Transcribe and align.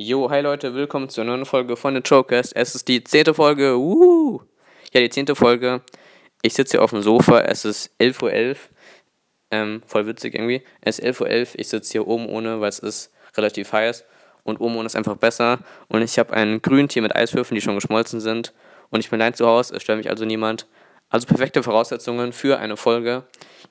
Jo, 0.00 0.30
hi 0.30 0.42
Leute, 0.42 0.74
willkommen 0.74 1.08
zur 1.08 1.24
neuen 1.24 1.44
Folge 1.44 1.76
von 1.76 1.92
The 1.92 2.00
Chokers. 2.00 2.52
Es 2.52 2.76
ist 2.76 2.86
die 2.86 3.02
zehnte 3.02 3.34
Folge. 3.34 3.76
Uh! 3.76 4.40
Ja, 4.92 5.00
die 5.00 5.10
zehnte 5.10 5.34
Folge. 5.34 5.80
Ich 6.40 6.54
sitze 6.54 6.76
hier 6.76 6.84
auf 6.84 6.90
dem 6.90 7.02
Sofa. 7.02 7.40
Es 7.40 7.64
ist 7.64 7.90
11.11 7.98 8.22
Uhr. 8.22 8.56
Ähm, 9.50 9.82
voll 9.88 10.06
witzig 10.06 10.34
irgendwie. 10.34 10.62
Es 10.82 11.00
ist 11.00 11.20
11.11 11.20 11.40
Uhr. 11.40 11.58
Ich 11.58 11.68
sitze 11.68 11.90
hier 11.90 12.06
oben 12.06 12.28
ohne, 12.28 12.60
weil 12.60 12.68
es 12.68 12.78
ist 12.78 13.10
relativ 13.36 13.72
heiß. 13.72 14.04
Und 14.44 14.60
oben 14.60 14.76
ohne 14.76 14.86
ist 14.86 14.94
einfach 14.94 15.16
besser. 15.16 15.58
Und 15.88 16.00
ich 16.02 16.16
habe 16.20 16.32
einen 16.32 16.62
Grüntee 16.62 17.00
mit 17.00 17.16
Eiswürfeln, 17.16 17.56
die 17.56 17.60
schon 17.60 17.74
geschmolzen 17.74 18.20
sind. 18.20 18.54
Und 18.90 19.00
ich 19.00 19.10
bin 19.10 19.20
allein 19.20 19.34
zu 19.34 19.48
Hause. 19.48 19.74
Es 19.74 19.82
stört 19.82 19.98
mich 19.98 20.10
also 20.10 20.24
niemand. 20.24 20.68
Also 21.08 21.26
perfekte 21.26 21.64
Voraussetzungen 21.64 22.32
für 22.32 22.60
eine 22.60 22.76
Folge. 22.76 23.24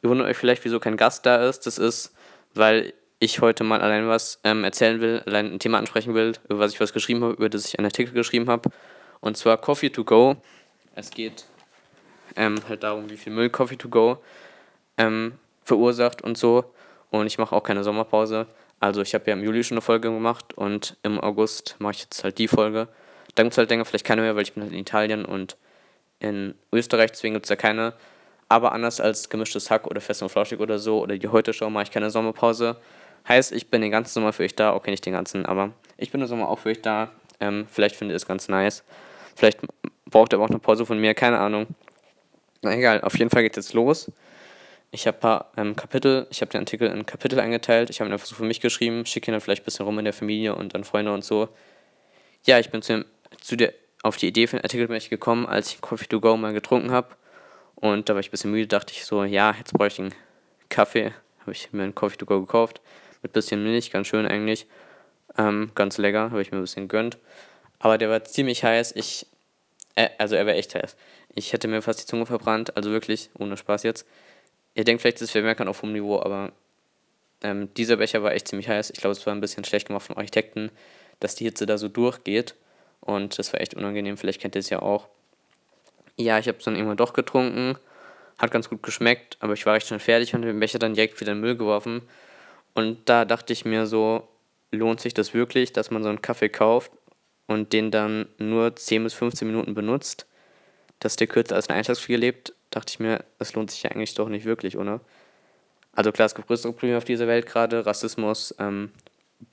Ihr 0.04 0.10
wundert 0.10 0.28
euch 0.28 0.36
vielleicht, 0.36 0.66
wieso 0.66 0.82
kein 0.82 0.98
Gast 0.98 1.26
da 1.26 1.48
ist. 1.48 1.66
Das 1.66 1.78
ist, 1.78 2.14
weil 2.54 2.92
ich 3.20 3.42
heute 3.42 3.64
mal 3.64 3.82
allein 3.82 4.08
was 4.08 4.40
ähm, 4.44 4.64
erzählen 4.64 5.02
will, 5.02 5.24
allein 5.26 5.54
ein 5.54 5.60
Thema 5.60 5.80
ansprechen 5.80 6.14
will, 6.14 6.34
über 6.50 6.60
was 6.60 6.74
ich 6.74 6.80
was 6.80 6.94
geschrieben 6.94 7.24
habe, 7.24 7.34
über 7.34 7.50
das 7.50 7.66
ich 7.66 7.80
einen 7.80 7.86
Artikel 7.86 8.14
geschrieben 8.14 8.50
habe. 8.50 8.70
Und 9.20 9.38
zwar 9.38 9.58
Coffee 9.58 9.90
to 9.90 10.04
Go. 10.04 10.38
Es 10.96 11.10
geht 11.10 11.46
ähm, 12.36 12.56
halt 12.68 12.84
darum, 12.84 13.10
wie 13.10 13.18
viel 13.18 13.34
Müll 13.34 13.50
Coffee 13.50 13.78
to 13.78 13.90
Go 13.90 14.20
ähm, 14.98 15.34
verursacht 15.64 16.22
und 16.22 16.38
so. 16.38 16.66
Und 17.10 17.28
ich 17.28 17.38
mache 17.38 17.56
auch 17.56 17.64
keine 17.64 17.84
Sommerpause. 17.84 18.48
Also 18.80 19.02
ich 19.02 19.14
habe 19.14 19.26
ja 19.28 19.34
im 19.34 19.44
Juli 19.44 19.64
schon 19.64 19.76
eine 19.76 19.82
Folge 19.82 20.12
gemacht 20.12 20.54
und 20.56 20.98
im 21.02 21.20
August 21.20 21.76
mache 21.80 21.94
ich 21.94 22.02
jetzt 22.02 22.24
halt 22.24 22.38
die 22.38 22.48
Folge. 22.48 22.88
Dann 23.36 23.46
gibt 23.46 23.54
es 23.54 23.58
halt 23.58 23.70
länger 23.70 23.86
vielleicht 23.86 24.06
keine 24.06 24.22
mehr, 24.22 24.36
weil 24.36 24.44
ich 24.44 24.54
bin 24.54 24.64
halt 24.64 24.74
in 24.74 24.80
Italien 24.80 25.26
und 25.26 25.58
in 26.20 26.56
Österreich, 26.72 27.12
deswegen 27.12 27.34
gibt 27.34 27.46
es 27.46 27.50
ja 27.50 27.56
keine. 27.56 27.94
Aber 28.50 28.72
anders 28.72 29.02
als 29.02 29.30
gemischtes 29.30 29.70
Hack 29.70 29.88
oder 29.88 30.00
Fest 30.00 30.22
und 30.22 30.30
Flauschig 30.30 30.60
oder 30.60 30.80
so 30.80 31.02
oder 31.02 31.18
die 31.18 31.28
Heute-Show 31.28 31.70
mache 31.70 31.84
ich 31.84 31.92
keine 31.92 32.10
Sommerpause. 32.10 32.78
Heißt, 33.28 33.52
ich 33.52 33.70
bin 33.70 33.82
den 33.82 33.92
ganzen 33.92 34.14
Sommer 34.14 34.34
für 34.34 34.44
euch 34.44 34.56
da. 34.56 34.74
Okay, 34.74 34.92
nicht 34.92 35.06
den 35.06 35.14
ganzen, 35.14 35.46
aber 35.46 35.72
ich 35.98 36.12
bin 36.12 36.22
den 36.22 36.28
Sommer 36.28 36.50
auch 36.50 36.60
für 36.60 36.70
euch 36.70 36.82
da. 36.82 37.12
Ähm, 37.40 37.68
vielleicht 37.70 37.96
findet 37.96 38.14
ihr 38.14 38.18
es 38.18 38.26
ganz 38.26 38.48
nice. 38.48 38.84
Vielleicht 39.36 39.60
braucht 40.06 40.34
ihr 40.34 40.38
aber 40.38 40.46
auch 40.46 40.50
eine 40.50 40.60
Pause 40.60 40.86
von 40.86 41.00
mir, 41.00 41.14
keine 41.14 41.38
Ahnung. 41.38 41.68
Na 42.62 42.74
egal, 42.74 43.02
auf 43.02 43.18
jeden 43.18 43.30
Fall 43.30 43.44
geht 43.44 43.58
es 43.58 43.68
jetzt 43.68 43.74
los. 43.74 44.12
Ich 44.92 45.06
habe 45.06 45.18
ein 45.18 45.20
paar 45.20 45.52
ähm, 45.58 45.76
Kapitel, 45.76 46.28
ich 46.30 46.42
habe 46.42 46.52
den 46.52 46.62
Artikel 46.62 46.90
in 46.90 47.06
Kapitel 47.06 47.40
eingeteilt. 47.40 47.90
Ich 47.90 48.00
habe 48.00 48.10
ihn 48.10 48.14
einfach 48.14 48.26
so 48.26 48.36
für 48.36 48.46
mich 48.46 48.62
geschrieben, 48.62 49.06
schicke 49.06 49.30
ihn 49.30 49.34
dann 49.34 49.42
vielleicht 49.42 49.64
ein 49.64 49.66
bisschen 49.66 49.86
rum 49.86 50.00
in 50.00 50.06
der 50.06 50.14
Familie 50.14 50.56
und 50.56 50.74
dann 50.74 50.84
Freunde 50.86 51.14
und 51.14 51.24
so. 51.24 51.50
Ja, 52.46 52.60
ich 52.60 52.70
bin 52.70 52.82
zu, 52.82 53.06
zu 53.42 53.58
der, 53.58 53.74
auf 54.04 54.16
die 54.16 54.28
Idee 54.28 54.48
für 54.48 54.56
den 54.56 54.64
Artikel 54.64 54.88
gekommen, 54.88 55.46
als 55.46 55.74
ich 55.74 55.82
Coffee 55.82 56.08
to 56.08 56.22
Go 56.22 56.38
mal 56.38 56.54
getrunken 56.54 56.92
habe. 56.92 57.10
Und 57.76 58.08
da 58.08 58.14
war 58.14 58.22
ich 58.22 58.30
ein 58.30 58.32
bisschen 58.32 58.52
müde, 58.52 58.68
dachte 58.68 58.94
ich 58.94 59.06
so, 59.06 59.24
ja, 59.24 59.54
jetzt 59.58 59.74
brauche 59.74 59.88
ich 59.88 60.00
einen 60.00 60.16
Kaffee. 60.70 61.14
Habe 61.42 61.52
ich 61.52 61.72
mir 61.74 61.84
einen 61.84 61.96
Coffee 61.96 62.18
to 62.18 62.26
Go 62.26 62.40
gekauft. 62.40 62.82
Mit 63.28 63.34
bisschen 63.34 63.62
Milch, 63.62 63.92
ganz 63.92 64.08
schön 64.08 64.26
eigentlich. 64.26 64.68
Ähm, 65.38 65.72
ganz 65.76 65.98
lecker, 65.98 66.32
habe 66.32 66.42
ich 66.42 66.52
mir 66.52 66.60
ein 66.60 66.62
bisschen 66.62 66.88
gegönnt. 66.88 67.18
Aber 67.78 67.98
der 67.98 68.10
war 68.10 68.24
ziemlich 68.24 68.64
heiß. 68.64 68.94
Ich, 68.96 69.26
äh, 69.96 70.08
also 70.18 70.38
er 70.38 70.46
war 70.46 70.54
echt 70.54 70.76
heiß. 70.76 70.96
Ich 71.36 71.52
hätte 71.52 71.68
mir 71.68 71.82
fast 71.82 72.02
die 72.02 72.06
Zunge 72.06 72.26
verbrannt, 72.26 72.78
also 72.78 72.90
wirklich, 72.90 73.30
ohne 73.38 73.58
Spaß 73.58 73.84
jetzt. 73.84 74.08
Ihr 74.76 74.86
denkt 74.86 75.02
vielleicht, 75.02 75.20
das 75.20 75.36
wäre 75.36 75.44
meckern 75.44 75.68
auf 75.68 75.82
hohem 75.82 75.92
Niveau, 75.92 76.22
aber 76.22 76.54
ähm, 77.44 77.68
dieser 77.74 77.98
Becher 77.98 78.24
war 78.24 78.32
echt 78.32 78.48
ziemlich 78.48 78.70
heiß. 78.70 78.92
Ich 78.92 79.00
glaube, 79.02 79.12
es 79.12 79.26
war 79.26 79.36
ein 79.36 79.42
bisschen 79.42 79.66
schlecht 79.66 79.88
gemacht 79.88 80.08
von 80.08 80.16
Architekten, 80.16 80.72
dass 81.20 81.36
die 81.36 81.44
Hitze 81.44 81.66
da 81.66 81.78
so 81.78 81.90
durchgeht. 81.90 82.56
Und 83.02 83.38
das 83.40 83.52
war 83.52 83.60
echt 83.60 83.74
unangenehm. 83.74 84.16
Vielleicht 84.16 84.40
kennt 84.40 84.56
ihr 84.56 84.60
es 84.60 84.70
ja 84.70 84.82
auch. 84.82 85.10
Ja, 86.16 86.40
ich 86.40 86.48
habe 86.48 86.60
es 86.60 86.64
dann 86.64 86.78
irgendwann 86.78 86.96
doch 86.96 87.12
getrunken. 87.12 87.78
Hat 88.40 88.52
ganz 88.52 88.70
gut 88.70 88.84
geschmeckt, 88.84 89.36
aber 89.42 89.52
ich 89.52 89.66
war 89.66 89.74
recht 89.74 89.88
schnell 89.88 90.00
fertig 90.00 90.34
und 90.34 90.44
habe 90.44 90.54
den 90.54 90.62
Becher 90.62 90.80
dann 90.80 90.94
direkt 90.94 91.20
wieder 91.20 91.34
in 91.34 91.40
den 91.40 91.42
Müll 91.42 91.58
geworfen. 91.58 92.04
Und 92.78 93.10
da 93.10 93.26
dachte 93.26 93.54
ich 93.54 93.66
mir 93.66 93.88
so, 93.88 94.28
lohnt 94.70 95.02
sich 95.02 95.16
das 95.16 95.34
wirklich, 95.34 95.74
dass 95.74 95.90
man 95.90 96.04
so 96.04 96.10
einen 96.10 96.22
Kaffee 96.22 96.48
kauft 96.48 96.92
und 97.48 97.74
den 97.74 97.90
dann 97.90 98.28
nur 98.38 98.76
10 98.76 99.04
bis 99.04 99.16
15 99.16 99.48
Minuten 99.48 99.74
benutzt, 99.74 100.28
dass 101.00 101.16
der 101.16 101.26
kürzer 101.26 101.56
als 101.56 101.70
eine 101.70 101.80
Eintagsfliege 101.80 102.20
lebt, 102.20 102.54
dachte 102.70 102.92
ich 102.92 103.00
mir, 103.00 103.26
das 103.40 103.56
lohnt 103.56 103.72
sich 103.72 103.82
ja 103.82 103.90
eigentlich 103.90 104.14
doch 104.14 104.30
nicht 104.30 104.46
wirklich, 104.46 104.78
oder? 104.78 105.02
Also 105.92 106.12
klar, 106.12 106.28
es 106.28 106.36
gibt 106.36 106.48
größere 106.48 106.72
Probleme 106.72 107.00
auf 107.00 107.04
dieser 107.04 107.26
Welt 107.26 107.48
gerade, 107.48 107.84
Rassismus, 107.84 108.54
ähm, 108.60 108.92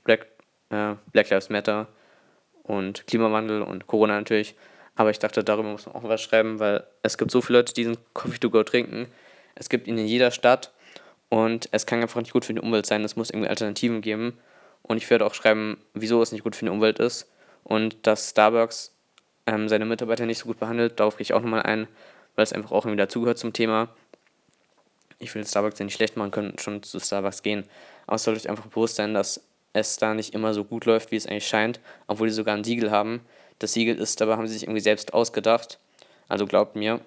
Black, 0.04 0.27
äh, 0.69 0.97
Black 1.12 1.31
Lives 1.31 1.48
Matter 1.48 1.88
und 2.62 3.06
Klimawandel 3.06 3.62
und 3.62 3.87
Corona 3.87 4.19
natürlich. 4.19 4.54
Aber 4.97 5.09
ich 5.09 5.19
dachte, 5.19 5.43
darüber 5.43 5.71
muss 5.71 5.87
man 5.87 5.94
auch 5.94 6.04
was 6.04 6.21
schreiben, 6.21 6.59
weil 6.59 6.87
es 7.03 7.16
gibt 7.16 7.31
so 7.31 7.41
viele 7.41 7.60
Leute, 7.60 7.72
die 7.72 7.84
diesen 7.84 7.97
Coffee 8.12 8.38
to 8.38 8.50
go 8.50 8.62
trinken. 8.65 9.06
Es 9.54 9.71
gibt 9.71 9.87
ihn 9.87 9.97
in 9.97 10.06
jeder 10.06 10.31
Stadt 10.31 10.73
und 11.28 11.68
es 11.72 11.86
kann 11.86 12.00
einfach 12.00 12.20
nicht 12.20 12.32
gut 12.32 12.44
für 12.44 12.54
die 12.54 12.60
Umwelt 12.60 12.86
sein. 12.86 13.04
Es 13.04 13.16
muss 13.16 13.30
irgendwie 13.30 13.48
Alternativen 13.48 14.00
geben. 14.00 14.38
Und 14.82 14.98
ich 14.98 15.08
werde 15.08 15.26
auch 15.26 15.34
schreiben, 15.34 15.78
wieso 15.94 16.20
es 16.22 16.30
nicht 16.30 16.44
gut 16.44 16.56
für 16.56 16.66
die 16.66 16.70
Umwelt 16.70 16.98
ist 16.98 17.30
und 17.64 18.06
dass 18.06 18.30
Starbucks 18.30 18.94
ähm, 19.46 19.68
seine 19.68 19.86
Mitarbeiter 19.86 20.26
nicht 20.26 20.38
so 20.38 20.46
gut 20.46 20.60
behandelt. 20.60 21.00
Darauf 21.00 21.16
gehe 21.16 21.22
ich 21.22 21.32
auch 21.32 21.40
nochmal 21.40 21.62
ein, 21.62 21.88
weil 22.36 22.44
es 22.44 22.52
einfach 22.52 22.70
auch 22.70 22.84
irgendwie 22.84 23.00
dazugehört 23.00 23.38
zum 23.38 23.52
Thema. 23.52 23.88
Ich 25.18 25.34
will 25.34 25.46
Starbucks 25.46 25.78
ja 25.78 25.86
nicht 25.86 25.94
schlecht 25.94 26.16
machen, 26.16 26.30
können 26.30 26.58
schon 26.58 26.82
zu 26.82 27.00
Starbucks 27.00 27.42
gehen. 27.42 27.64
Aber 28.06 28.16
es 28.16 28.24
sollte 28.24 28.41
euch 28.41 28.48
einfach 28.48 28.66
bewusst 28.66 28.96
sein, 28.96 29.14
dass 29.14 29.41
es 29.72 29.96
da 29.96 30.14
nicht 30.14 30.34
immer 30.34 30.54
so 30.54 30.64
gut 30.64 30.84
läuft, 30.84 31.10
wie 31.10 31.16
es 31.16 31.26
eigentlich 31.26 31.48
scheint, 31.48 31.80
obwohl 32.06 32.28
die 32.28 32.34
sogar 32.34 32.54
ein 32.54 32.64
Siegel 32.64 32.91
haben. 32.91 33.22
Das 33.58 33.72
Siegel 33.72 33.96
ist, 33.96 34.20
aber 34.20 34.36
haben 34.36 34.46
sie 34.46 34.54
sich 34.54 34.64
irgendwie 34.64 34.80
selbst 34.80 35.14
ausgedacht. 35.14 35.78
Also 36.28 36.46
glaubt 36.46 36.76
mir. 36.76 37.00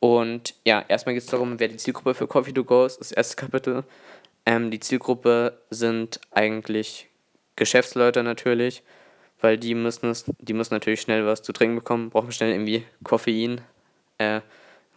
Und 0.00 0.54
ja, 0.64 0.82
erstmal 0.88 1.14
geht 1.14 1.22
es 1.22 1.30
darum, 1.30 1.60
wer 1.60 1.68
die 1.68 1.76
Zielgruppe 1.76 2.14
für 2.14 2.26
Coffee 2.26 2.52
to 2.52 2.64
Go 2.64 2.86
ist, 2.86 2.98
das 2.98 3.12
erste 3.12 3.36
Kapitel. 3.36 3.84
Ähm, 4.46 4.70
die 4.70 4.80
Zielgruppe 4.80 5.58
sind 5.68 6.20
eigentlich 6.30 7.08
Geschäftsleute 7.56 8.22
natürlich, 8.22 8.82
weil 9.42 9.58
die 9.58 9.74
müssen, 9.74 10.08
es, 10.10 10.24
die 10.38 10.54
müssen 10.54 10.74
natürlich 10.74 11.02
schnell 11.02 11.26
was 11.26 11.42
zu 11.42 11.52
trinken 11.52 11.76
bekommen, 11.76 12.08
brauchen 12.08 12.32
schnell 12.32 12.50
irgendwie 12.50 12.84
Koffein, 13.04 13.60
äh, 14.16 14.40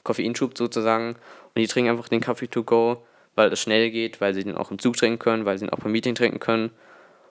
Koffeinschub 0.04 0.58
sozusagen. 0.58 1.10
Und 1.10 1.58
die 1.58 1.68
trinken 1.68 1.92
einfach 1.92 2.08
den 2.08 2.22
Kaffee 2.22 2.48
to 2.48 2.64
go, 2.64 3.06
weil 3.36 3.52
es 3.52 3.60
schnell 3.60 3.92
geht, 3.92 4.22
weil 4.22 4.34
sie 4.34 4.46
den 4.46 4.56
auch 4.56 4.72
im 4.72 4.80
Zug 4.80 4.96
trinken 4.96 5.20
können, 5.20 5.46
weil 5.46 5.58
sie 5.58 5.66
ihn 5.66 5.70
auch 5.70 5.80
beim 5.80 5.92
Meeting 5.92 6.16
trinken 6.16 6.40
können. 6.40 6.72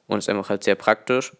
Und 0.06 0.18
es 0.18 0.24
ist 0.24 0.28
einfach 0.28 0.50
halt 0.50 0.62
sehr 0.62 0.74
praktisch. 0.74 1.32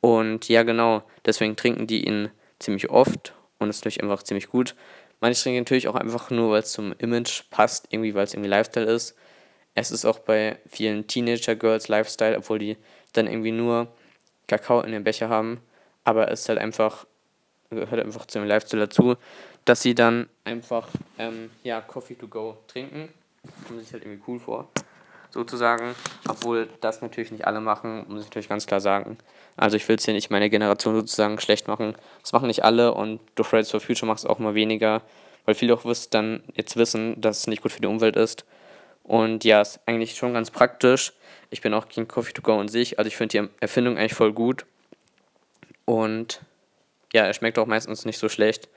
Und 0.00 0.48
ja, 0.48 0.62
genau, 0.62 1.02
deswegen 1.26 1.54
trinken 1.54 1.86
die 1.86 2.06
ihn 2.06 2.30
ziemlich 2.58 2.90
oft 2.90 3.34
und 3.58 3.68
es 3.68 3.76
ist 3.76 3.84
natürlich 3.84 4.02
einfach 4.02 4.22
ziemlich 4.22 4.48
gut. 4.48 4.74
Manche 5.22 5.40
trinken 5.40 5.60
natürlich 5.60 5.86
auch 5.86 5.94
einfach 5.94 6.30
nur, 6.30 6.50
weil 6.50 6.62
es 6.62 6.72
zum 6.72 6.94
Image 6.98 7.44
passt, 7.48 7.86
irgendwie, 7.90 8.12
weil 8.12 8.24
es 8.24 8.34
irgendwie 8.34 8.50
Lifestyle 8.50 8.90
ist. 8.90 9.14
Es 9.72 9.92
ist 9.92 10.04
auch 10.04 10.18
bei 10.18 10.58
vielen 10.68 11.06
Teenager-Girls 11.06 11.86
Lifestyle, 11.86 12.36
obwohl 12.36 12.58
die 12.58 12.76
dann 13.12 13.28
irgendwie 13.28 13.52
nur 13.52 13.86
Kakao 14.48 14.80
in 14.80 14.90
dem 14.90 15.04
Becher 15.04 15.28
haben. 15.28 15.60
Aber 16.02 16.28
es 16.32 16.40
ist 16.40 16.48
halt 16.48 16.58
einfach, 16.58 17.06
gehört 17.70 18.04
einfach 18.04 18.26
zu 18.26 18.40
dem 18.40 18.48
Lifestyle 18.48 18.82
dazu, 18.88 19.14
dass 19.64 19.80
sie 19.80 19.94
dann 19.94 20.28
einfach, 20.42 20.88
ähm, 21.20 21.50
ja, 21.62 21.80
Coffee 21.80 22.16
to 22.16 22.26
go 22.26 22.58
trinken. 22.66 23.08
Kommt 23.68 23.78
sich 23.78 23.92
halt 23.92 24.02
irgendwie 24.02 24.24
cool 24.26 24.40
vor 24.40 24.68
sozusagen. 25.32 25.94
Obwohl 26.28 26.68
das 26.80 27.02
natürlich 27.02 27.30
nicht 27.30 27.46
alle 27.46 27.60
machen, 27.60 28.04
muss 28.08 28.20
ich 28.20 28.26
natürlich 28.26 28.48
ganz 28.48 28.66
klar 28.66 28.80
sagen. 28.80 29.18
Also 29.56 29.76
ich 29.76 29.88
will 29.88 29.96
es 29.96 30.04
hier 30.04 30.14
nicht 30.14 30.30
meine 30.30 30.50
Generation 30.50 30.94
sozusagen 30.94 31.38
schlecht 31.40 31.68
machen. 31.68 31.94
Das 32.20 32.32
machen 32.32 32.46
nicht 32.46 32.64
alle 32.64 32.94
und 32.94 33.20
durch 33.34 33.48
Fridays 33.48 33.70
for 33.70 33.80
Future 33.80 34.06
macht 34.06 34.20
es 34.20 34.26
auch 34.26 34.38
immer 34.38 34.54
weniger, 34.54 35.02
weil 35.44 35.54
viele 35.54 35.74
auch 35.74 35.84
wisst, 35.84 36.14
dann 36.14 36.42
jetzt 36.54 36.76
wissen, 36.76 37.20
dass 37.20 37.38
es 37.38 37.46
nicht 37.46 37.62
gut 37.62 37.72
für 37.72 37.80
die 37.80 37.86
Umwelt 37.86 38.16
ist. 38.16 38.44
Und 39.02 39.44
ja, 39.44 39.60
ist 39.60 39.80
eigentlich 39.86 40.14
schon 40.14 40.34
ganz 40.34 40.50
praktisch. 40.50 41.12
Ich 41.50 41.60
bin 41.60 41.74
auch 41.74 41.88
gegen 41.88 42.08
Coffee 42.08 42.32
to 42.32 42.42
go 42.42 42.58
und 42.58 42.68
sich. 42.68 42.98
Also 42.98 43.08
ich 43.08 43.16
finde 43.16 43.42
die 43.42 43.48
Erfindung 43.60 43.98
eigentlich 43.98 44.14
voll 44.14 44.32
gut. 44.32 44.64
Und 45.84 46.40
ja, 47.12 47.24
er 47.24 47.34
schmeckt 47.34 47.58
auch 47.58 47.66
meistens 47.66 48.04
nicht 48.04 48.18
so 48.18 48.28
schlecht. 48.28 48.68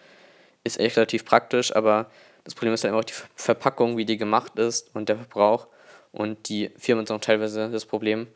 Ist 0.64 0.80
echt 0.80 0.98
relativ 0.98 1.26
praktisch, 1.26 1.76
aber 1.76 2.10
das 2.44 2.56
Problem 2.56 2.74
ist 2.74 2.84
halt 2.84 2.92
immer 2.92 3.00
auch 3.00 3.06
die 3.06 3.14
Verpackung, 3.36 3.98
wie 3.98 4.06
die 4.06 4.18
gemacht 4.18 4.58
ist 4.58 4.94
und 4.94 5.10
der 5.10 5.18
Verbrauch. 5.18 5.68
Und 6.16 6.50
die 6.50 6.72
Firmen 6.78 7.06
sind 7.06 7.16
auch 7.16 7.22
teilweise 7.22 7.70
das 7.70 7.86
Problem, 7.86 8.28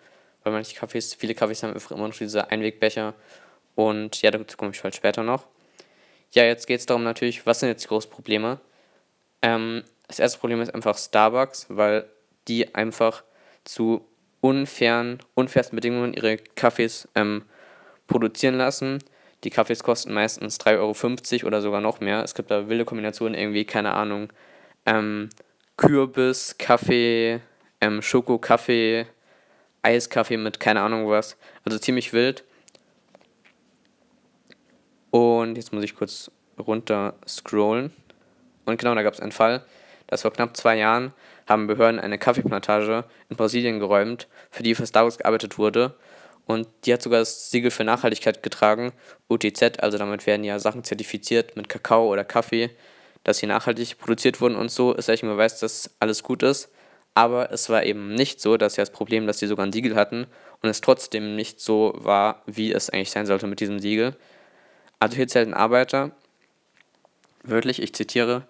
weil 0.44 0.54
manche 0.54 0.76
Kaffees, 0.76 1.14
viele 1.14 1.34
Kaffees 1.34 1.64
haben 1.64 1.76
immer 1.90 2.08
noch 2.08 2.16
diese 2.16 2.52
Einwegbecher. 2.52 3.14
Und 3.76 4.22
ja, 4.22 4.32
dazu 4.32 4.58
komme 4.58 4.72
ich 4.72 4.84
halt 4.84 4.96
später 4.96 5.24
noch. 5.24 5.48
Ja, 6.32 6.44
jetzt 6.44 6.68
geht 6.68 6.80
es 6.80 6.86
darum 6.86 7.04
natürlich, 7.04 7.46
was 7.46 7.60
sind 7.60 7.70
jetzt 7.70 7.84
die 7.84 7.88
großen 7.88 8.12
Probleme? 8.12 8.60
Ähm, 9.42 9.84
das 10.08 10.20
erste 10.20 10.40
Problem 10.40 10.62
ist 10.62 10.74
einfach 10.74 10.98
Starbucks, 10.98 11.68
weil 11.70 12.06
die 12.48 12.76
einfach 12.76 13.24
zu 13.64 14.06
unfairen, 14.42 15.20
unfairsten 15.34 15.76
Bedingungen 15.76 16.14
ihre 16.14 16.38
Kaffees 16.38 17.08
ähm, 17.16 17.44
produzieren 18.08 18.56
lassen. 18.56 19.00
Die 19.44 19.50
Kaffees 19.50 19.84
kosten 19.84 20.14
meistens 20.14 20.60
3,50 20.60 21.40
Euro 21.40 21.48
oder 21.48 21.62
sogar 21.62 21.82
noch 21.82 22.00
mehr. 22.00 22.24
Es 22.24 22.36
gibt 22.36 22.52
da 22.52 22.68
wilde 22.68 22.86
Kombinationen, 22.86 23.38
irgendwie, 23.38 23.66
keine 23.66 23.94
Ahnung, 23.94 24.32
ähm, 24.86 25.30
Kürbis, 25.78 26.58
Kaffee, 26.58 27.40
ähm, 27.82 28.02
Schoko, 28.02 28.38
Kaffee, 28.38 29.06
Eiskaffee 29.82 30.38
mit 30.38 30.60
keine 30.60 30.82
Ahnung 30.82 31.10
was. 31.10 31.38
Also 31.66 31.78
ziemlich 31.80 32.14
wild. 32.14 32.44
Und 35.12 35.56
jetzt 35.56 35.74
muss 35.74 35.84
ich 35.84 35.96
kurz 35.96 36.32
runter 36.58 37.16
scrollen. 37.28 37.92
Und 38.66 38.78
genau, 38.78 38.94
da 38.96 39.02
gab 39.02 39.14
es 39.14 39.20
einen 39.20 39.32
Fall, 39.32 39.64
dass 40.08 40.22
vor 40.22 40.32
knapp 40.32 40.56
zwei 40.56 40.78
Jahren 40.78 41.14
haben 41.48 41.68
Behörden 41.68 42.00
eine 42.00 42.20
Kaffeeplantage 42.20 43.06
in 43.30 43.36
Brasilien 43.36 43.80
geräumt, 43.80 44.28
für 44.52 44.64
die 44.64 44.76
für 44.76 44.86
Starbucks 44.86 45.18
gearbeitet 45.18 45.58
wurde. 45.58 45.96
Und 46.46 46.68
die 46.86 46.94
hat 46.94 47.02
sogar 47.02 47.20
das 47.20 47.52
Siegel 47.52 47.72
für 47.72 47.84
Nachhaltigkeit 47.84 48.42
getragen, 48.44 48.92
UTZ, 49.30 49.80
also 49.82 49.98
damit 49.98 50.26
werden 50.26 50.44
ja 50.44 50.58
Sachen 50.60 50.84
zertifiziert 50.84 51.56
mit 51.56 51.70
Kakao 51.70 52.08
oder 52.08 52.24
Kaffee, 52.24 52.72
dass 53.24 53.38
sie 53.38 53.46
nachhaltig 53.46 53.98
produziert 54.00 54.42
wurden 54.42 54.56
und 54.56 54.72
so, 54.72 54.94
ist 54.94 55.10
eigentlich 55.10 55.24
man 55.24 55.38
weiß, 55.38 55.60
dass 55.60 55.92
alles 56.00 56.24
gut 56.24 56.42
ist. 56.44 56.72
Aber 57.20 57.52
es 57.52 57.70
war 57.70 57.84
eben 57.84 58.16
nicht 58.16 58.40
so, 58.40 58.56
dass 58.56 58.78
ja 58.78 58.82
das 58.84 58.92
Problem, 58.92 59.28
dass 59.28 59.40
sie 59.40 59.48
sogar 59.48 59.66
ein 59.66 59.74
Siegel 59.74 59.98
hatten 59.98 60.26
und 60.62 60.70
es 60.70 60.80
trotzdem 60.80 61.36
nicht 61.36 61.60
so 61.60 61.92
war, 61.98 62.42
wie 62.46 62.72
es 62.72 62.90
eigentlich 62.90 63.12
sein 63.12 63.26
sollte 63.26 63.46
mit 63.46 63.60
diesem 63.60 63.80
Siegel. 63.80 64.16
Also 65.02 65.18
hier 65.18 65.28
zählt 65.28 65.50
ein 65.50 65.54
Arbeiter, 65.54 66.12
wörtlich, 67.44 67.82
ich 67.82 67.94
zitiere, 67.94 68.44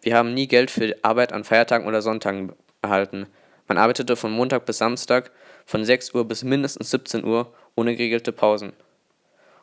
wir 0.00 0.16
haben 0.16 0.32
nie 0.32 0.48
Geld 0.48 0.70
für 0.70 0.96
Arbeit 1.02 1.34
an 1.34 1.44
Feiertagen 1.44 1.86
oder 1.86 2.00
Sonntagen 2.00 2.54
erhalten. 2.80 3.26
Man 3.68 3.76
arbeitete 3.76 4.16
von 4.16 4.32
Montag 4.32 4.64
bis 4.64 4.78
Samstag 4.78 5.30
von 5.66 5.84
6 5.84 6.14
Uhr 6.14 6.26
bis 6.26 6.44
mindestens 6.44 6.92
17 6.92 7.26
Uhr 7.26 7.52
ohne 7.74 7.94
geregelte 7.94 8.32
Pausen. 8.32 8.72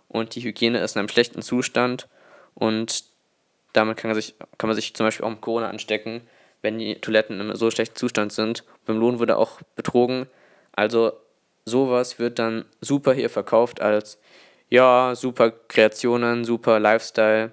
Und 0.08 0.36
die 0.36 0.44
Hygiene 0.44 0.82
ist 0.82 0.96
in 0.96 1.00
einem 1.00 1.10
schlechten 1.10 1.42
Zustand 1.42 2.08
und 2.54 3.06
damit 3.74 3.98
kann, 3.98 4.14
sich, 4.14 4.36
kann 4.60 4.68
man 4.68 4.76
sich 4.76 4.94
zum 4.94 5.08
Beispiel 5.08 5.26
auch 5.26 5.32
mit 5.32 5.42
Corona 5.42 5.68
anstecken, 5.68 6.22
wenn 6.62 6.78
die 6.78 6.96
Toiletten 6.96 7.40
in 7.40 7.56
so 7.56 7.72
schlechten 7.72 7.96
Zustand 7.96 8.32
sind. 8.34 8.64
Beim 8.86 9.00
Lohn 9.00 9.20
wurde 9.20 9.38
auch 9.38 9.62
betrogen. 9.76 10.28
Also 10.74 11.14
sowas 11.66 12.20
wird 12.20 12.40
dann 12.40 12.66
super 12.80 13.14
hier 13.14 13.30
verkauft 13.30 13.82
als 13.82 14.20
ja, 14.70 15.14
super 15.16 15.52
Kreationen, 15.52 16.46
super 16.46 16.80
Lifestyle, 16.80 17.52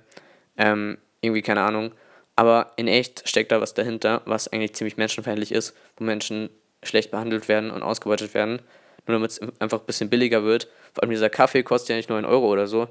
ähm, 0.57 0.99
irgendwie 1.21 1.43
keine 1.43 1.63
Ahnung. 1.63 1.93
Aber 2.37 2.73
in 2.77 2.87
echt 2.87 3.29
steckt 3.29 3.51
da 3.51 3.61
was 3.61 3.75
dahinter, 3.75 4.23
was 4.25 4.47
eigentlich 4.47 4.75
ziemlich 4.75 4.97
menschenfeindlich 4.97 5.51
ist, 5.51 5.77
wo 5.97 6.05
Menschen 6.05 6.51
schlecht 6.85 7.11
behandelt 7.11 7.49
werden 7.49 7.73
und 7.73 7.83
ausgebeutet 7.83 8.35
werden, 8.35 8.63
nur 9.07 9.17
damit 9.17 9.33
es 9.33 9.41
einfach 9.61 9.81
ein 9.81 9.87
bisschen 9.87 10.09
billiger 10.09 10.45
wird. 10.45 10.69
Vor 10.95 11.03
allem 11.03 11.11
dieser 11.11 11.31
Kaffee 11.31 11.65
kostet 11.65 11.91
ja 11.91 11.97
nicht 11.97 12.09
9 12.09 12.25
Euro 12.25 12.47
oder 12.47 12.69
so. 12.69 12.89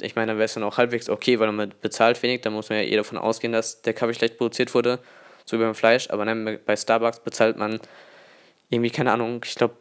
Ich 0.00 0.16
meine, 0.16 0.32
dann 0.32 0.38
wäre 0.38 0.46
es 0.46 0.54
dann 0.54 0.64
auch 0.64 0.78
halbwegs 0.78 1.08
okay, 1.08 1.38
weil 1.38 1.52
man 1.52 1.72
bezahlt 1.80 2.20
wenig, 2.24 2.40
da 2.40 2.50
muss 2.50 2.70
man 2.70 2.80
ja 2.80 2.84
eh 2.84 2.96
davon 2.96 3.18
ausgehen, 3.18 3.52
dass 3.52 3.82
der 3.82 3.94
Kaffee 3.94 4.14
schlecht 4.14 4.38
produziert 4.38 4.74
wurde, 4.74 4.98
so 5.44 5.58
wie 5.58 5.62
beim 5.62 5.74
Fleisch. 5.74 6.10
Aber 6.10 6.24
nein, 6.24 6.58
bei 6.64 6.76
Starbucks 6.76 7.20
bezahlt 7.20 7.56
man 7.56 7.80
irgendwie, 8.70 8.90
keine 8.90 9.12
Ahnung, 9.12 9.42
ich 9.44 9.54
glaube 9.54 9.76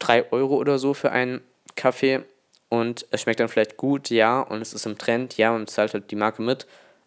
3 0.00 0.32
Euro 0.32 0.56
oder 0.56 0.78
so 0.78 0.94
für 0.94 1.10
einen 1.10 1.40
Kaffee 1.76 2.20
und 2.68 3.06
es 3.10 3.22
schmeckt 3.22 3.40
dann 3.40 3.48
vielleicht 3.48 3.76
gut, 3.76 4.10
ja, 4.10 4.40
und 4.40 4.60
es 4.60 4.74
ist 4.74 4.86
im 4.86 4.98
Trend, 4.98 5.36
ja, 5.36 5.52
man 5.52 5.66
zahlt 5.66 5.94
halt 5.94 6.10
die 6.10 6.16
Marke 6.16 6.42
mit, 6.42 6.66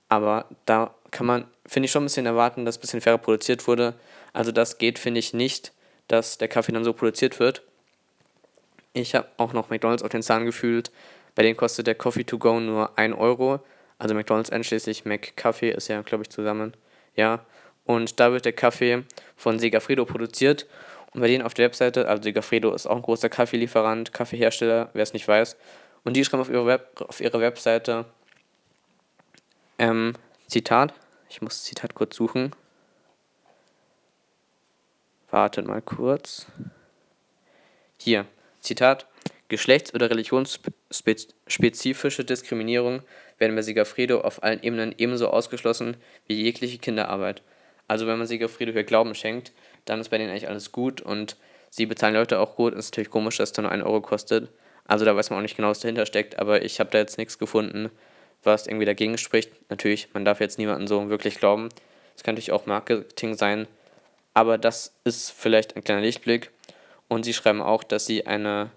aber 0.09 0.45
da 0.65 0.93
kann 1.11 1.25
man, 1.25 1.45
finde 1.65 1.85
ich, 1.85 1.91
schon 1.91 2.03
ein 2.03 2.05
bisschen 2.05 2.25
erwarten, 2.25 2.65
dass 2.65 2.77
ein 2.77 2.81
bisschen 2.81 3.01
fairer 3.01 3.17
produziert 3.17 3.67
wurde. 3.67 3.93
Also 4.33 4.51
das 4.51 4.77
geht, 4.77 4.99
finde 4.99 5.19
ich, 5.19 5.33
nicht, 5.33 5.73
dass 6.07 6.37
der 6.37 6.47
Kaffee 6.47 6.71
dann 6.71 6.83
so 6.83 6.93
produziert 6.93 7.39
wird. 7.39 7.61
Ich 8.93 9.15
habe 9.15 9.27
auch 9.37 9.53
noch 9.53 9.69
McDonalds 9.69 10.03
auf 10.03 10.09
den 10.09 10.23
Zahn 10.23 10.45
gefühlt. 10.45 10.91
Bei 11.35 11.43
denen 11.43 11.57
kostet 11.57 11.87
der 11.87 11.95
Coffee 11.95 12.23
to 12.23 12.37
go 12.37 12.59
nur 12.59 12.97
1 12.97 13.15
Euro. 13.15 13.59
Also 13.99 14.15
McDonalds 14.15 14.49
einschließlich 14.49 15.05
McCaffee 15.05 15.71
ist 15.71 15.87
ja, 15.87 16.01
glaube 16.01 16.23
ich, 16.23 16.29
zusammen. 16.29 16.73
Ja. 17.15 17.45
Und 17.87 18.19
da 18.19 18.31
wird 18.33 18.45
der 18.45 18.53
Kaffee 18.53 19.03
von 19.37 19.59
Segafredo 19.59 20.05
produziert. 20.05 20.67
Und 21.13 21.21
bei 21.21 21.27
denen 21.27 21.43
auf 21.43 21.53
der 21.53 21.65
Webseite, 21.65 22.09
also 22.09 22.21
Segafredo 22.21 22.73
ist 22.73 22.85
auch 22.85 22.97
ein 22.97 23.01
großer 23.01 23.29
Kaffeelieferant, 23.29 24.11
Kaffeehersteller, 24.13 24.89
wer 24.93 25.03
es 25.03 25.13
nicht 25.13 25.27
weiß. 25.27 25.55
Und 26.03 26.13
die 26.13 26.23
schreiben 26.25 26.41
auf 26.41 26.49
ihre, 26.49 26.65
Web, 26.65 26.99
auf 26.99 27.21
Webseite, 27.21 28.05
ähm, 29.79 30.13
Zitat, 30.47 30.93
ich 31.29 31.41
muss 31.41 31.53
das 31.53 31.63
Zitat 31.63 31.95
kurz 31.95 32.17
suchen. 32.17 32.51
Wartet 35.31 35.65
mal 35.65 35.81
kurz. 35.81 36.47
Hier, 37.97 38.25
Zitat. 38.59 39.07
Geschlechts- 39.49 39.93
oder 39.93 40.09
religionsspezifische 40.09 42.25
Diskriminierung 42.25 43.01
werden 43.37 43.55
bei 43.55 43.61
Sigafredo 43.61 44.19
auf 44.19 44.43
allen 44.43 44.61
Ebenen 44.61 44.93
ebenso 44.97 45.29
ausgeschlossen 45.29 45.95
wie 46.27 46.41
jegliche 46.41 46.79
Kinderarbeit. 46.79 47.41
Also 47.87 48.07
wenn 48.07 48.17
man 48.17 48.27
Sigafredo 48.27 48.71
hier 48.71 48.83
Glauben 48.83 49.15
schenkt, 49.15 49.51
dann 49.85 49.99
ist 49.99 50.09
bei 50.09 50.17
denen 50.17 50.29
eigentlich 50.29 50.49
alles 50.49 50.71
gut 50.71 51.01
und 51.01 51.37
sie 51.69 51.85
bezahlen 51.85 52.13
Leute 52.13 52.39
auch 52.39 52.55
gut. 52.55 52.73
Ist 52.73 52.91
natürlich 52.91 53.09
komisch, 53.09 53.37
dass 53.37 53.51
es 53.51 53.57
nur 53.57 53.71
1 53.71 53.83
Euro 53.83 54.01
kostet. 54.01 54.49
Also 54.85 55.05
da 55.05 55.15
weiß 55.15 55.29
man 55.29 55.39
auch 55.39 55.43
nicht 55.43 55.55
genau, 55.55 55.69
was 55.69 55.79
dahinter 55.79 56.05
steckt, 56.05 56.39
aber 56.39 56.63
ich 56.63 56.79
habe 56.79 56.89
da 56.89 56.97
jetzt 56.97 57.17
nichts 57.17 57.37
gefunden, 57.37 57.89
was 58.43 58.67
irgendwie 58.67 58.85
dagegen 58.85 59.17
spricht. 59.17 59.51
Natürlich, 59.69 60.09
man 60.13 60.25
darf 60.25 60.39
jetzt 60.39 60.57
niemanden 60.57 60.87
so 60.87 61.09
wirklich 61.09 61.39
glauben. 61.39 61.69
Es 62.15 62.23
kann 62.23 62.35
natürlich 62.35 62.51
auch 62.51 62.65
Marketing 62.65 63.35
sein, 63.35 63.67
aber 64.33 64.57
das 64.57 64.93
ist 65.03 65.31
vielleicht 65.31 65.75
ein 65.75 65.83
kleiner 65.83 66.01
Lichtblick. 66.01 66.51
Und 67.09 67.23
sie 67.23 67.33
schreiben 67.33 67.61
auch, 67.61 67.83
dass 67.83 68.05
sie 68.05 68.25
eine 68.25 68.69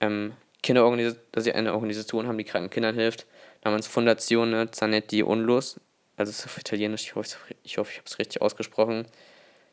ähm, 0.00 0.32
Kinderorganisation, 0.62 1.22
dass 1.32 1.44
sie 1.44 1.52
eine 1.52 1.72
Organisation 1.72 2.26
haben, 2.26 2.38
die 2.38 2.44
kranken 2.44 2.70
Kindern 2.70 2.94
hilft, 2.94 3.26
namens 3.64 3.86
Fondazione 3.86 4.70
Zanetti 4.70 5.22
Unlos. 5.22 5.80
Also 6.20 6.28
es 6.32 6.40
ist 6.40 6.44
auf 6.44 6.58
Italienisch, 6.58 7.04
ich 7.04 7.14
hoffe, 7.14 7.34
ich, 7.64 7.78
hoffe, 7.78 7.92
ich 7.92 7.96
habe 7.96 8.06
es 8.06 8.18
richtig 8.18 8.42
ausgesprochen. 8.42 9.06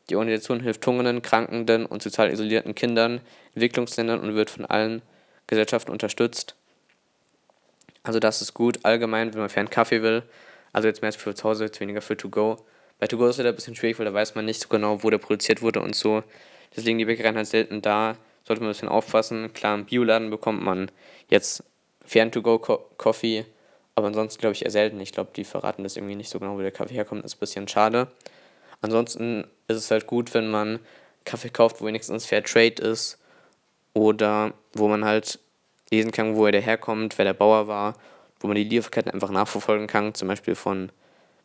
Die 0.08 0.16
Organisation 0.16 0.60
hilft 0.60 0.86
Hungernden, 0.86 1.20
Krankenden 1.20 1.84
und 1.84 2.02
sozial 2.02 2.30
isolierten 2.30 2.74
Kindern 2.74 3.16
in 3.16 3.20
Entwicklungsländern 3.56 4.18
und 4.20 4.34
wird 4.34 4.48
von 4.48 4.64
allen 4.64 5.02
Gesellschaften 5.46 5.90
unterstützt. 5.90 6.54
Also 8.02 8.18
das 8.18 8.40
ist 8.40 8.54
gut. 8.54 8.78
Allgemein, 8.84 9.34
wenn 9.34 9.40
man 9.40 9.50
fern 9.50 9.68
Kaffee 9.68 10.00
will, 10.00 10.22
also 10.72 10.88
jetzt 10.88 11.02
mehr 11.02 11.12
für 11.12 11.34
zu 11.34 11.46
Hause, 11.46 11.64
jetzt 11.64 11.80
weniger 11.80 12.00
für 12.00 12.16
To 12.16 12.30
Go. 12.30 12.56
Bei 12.98 13.06
To 13.06 13.18
Go 13.18 13.26
ist 13.26 13.34
es 13.34 13.40
wieder 13.40 13.50
ein 13.50 13.54
bisschen 13.54 13.76
schwierig, 13.76 13.98
weil 13.98 14.06
da 14.06 14.14
weiß 14.14 14.34
man 14.34 14.46
nicht 14.46 14.62
so 14.62 14.68
genau, 14.68 15.02
wo 15.02 15.10
der 15.10 15.18
produziert 15.18 15.60
wurde 15.60 15.82
und 15.82 15.94
so. 15.94 16.24
Deswegen 16.74 16.96
die 16.96 17.04
Bäckereien 17.04 17.36
halt 17.36 17.46
selten 17.46 17.82
da. 17.82 18.16
Sollte 18.46 18.62
man 18.62 18.70
ein 18.70 18.72
bisschen 18.72 18.88
aufpassen. 18.88 19.52
Klar, 19.52 19.74
im 19.74 19.84
Bioladen 19.84 20.30
bekommt 20.30 20.62
man 20.62 20.90
jetzt 21.28 21.62
fern 22.06 22.32
To 22.32 22.40
Go 22.40 22.58
Coffee, 22.58 23.44
aber 23.98 24.06
ansonsten 24.06 24.40
glaube 24.40 24.54
ich 24.54 24.64
eher 24.64 24.70
selten. 24.70 25.00
Ich 25.00 25.10
glaube, 25.10 25.30
die 25.34 25.42
verraten 25.42 25.82
das 25.82 25.96
irgendwie 25.96 26.14
nicht 26.14 26.30
so 26.30 26.38
genau, 26.38 26.56
wo 26.56 26.60
der 26.60 26.70
Kaffee 26.70 26.94
herkommt. 26.94 27.24
Das 27.24 27.32
ist 27.32 27.36
ein 27.38 27.40
bisschen 27.40 27.66
schade. 27.66 28.06
Ansonsten 28.80 29.44
ist 29.66 29.76
es 29.76 29.90
halt 29.90 30.06
gut, 30.06 30.34
wenn 30.34 30.48
man 30.48 30.78
Kaffee 31.24 31.50
kauft, 31.50 31.80
wo 31.80 31.86
wenigstens 31.86 32.24
Fair 32.24 32.44
Trade 32.44 32.80
ist 32.80 33.18
oder 33.94 34.52
wo 34.72 34.86
man 34.86 35.04
halt 35.04 35.40
lesen 35.90 36.12
kann, 36.12 36.36
wo 36.36 36.46
er 36.46 36.60
herkommt, 36.60 37.18
wer 37.18 37.24
der 37.24 37.34
Bauer 37.34 37.66
war, 37.66 37.96
wo 38.38 38.46
man 38.46 38.54
die 38.54 38.62
Lieferketten 38.62 39.10
einfach 39.10 39.30
nachverfolgen 39.30 39.88
kann, 39.88 40.14
zum 40.14 40.28
Beispiel 40.28 40.54
von, 40.54 40.92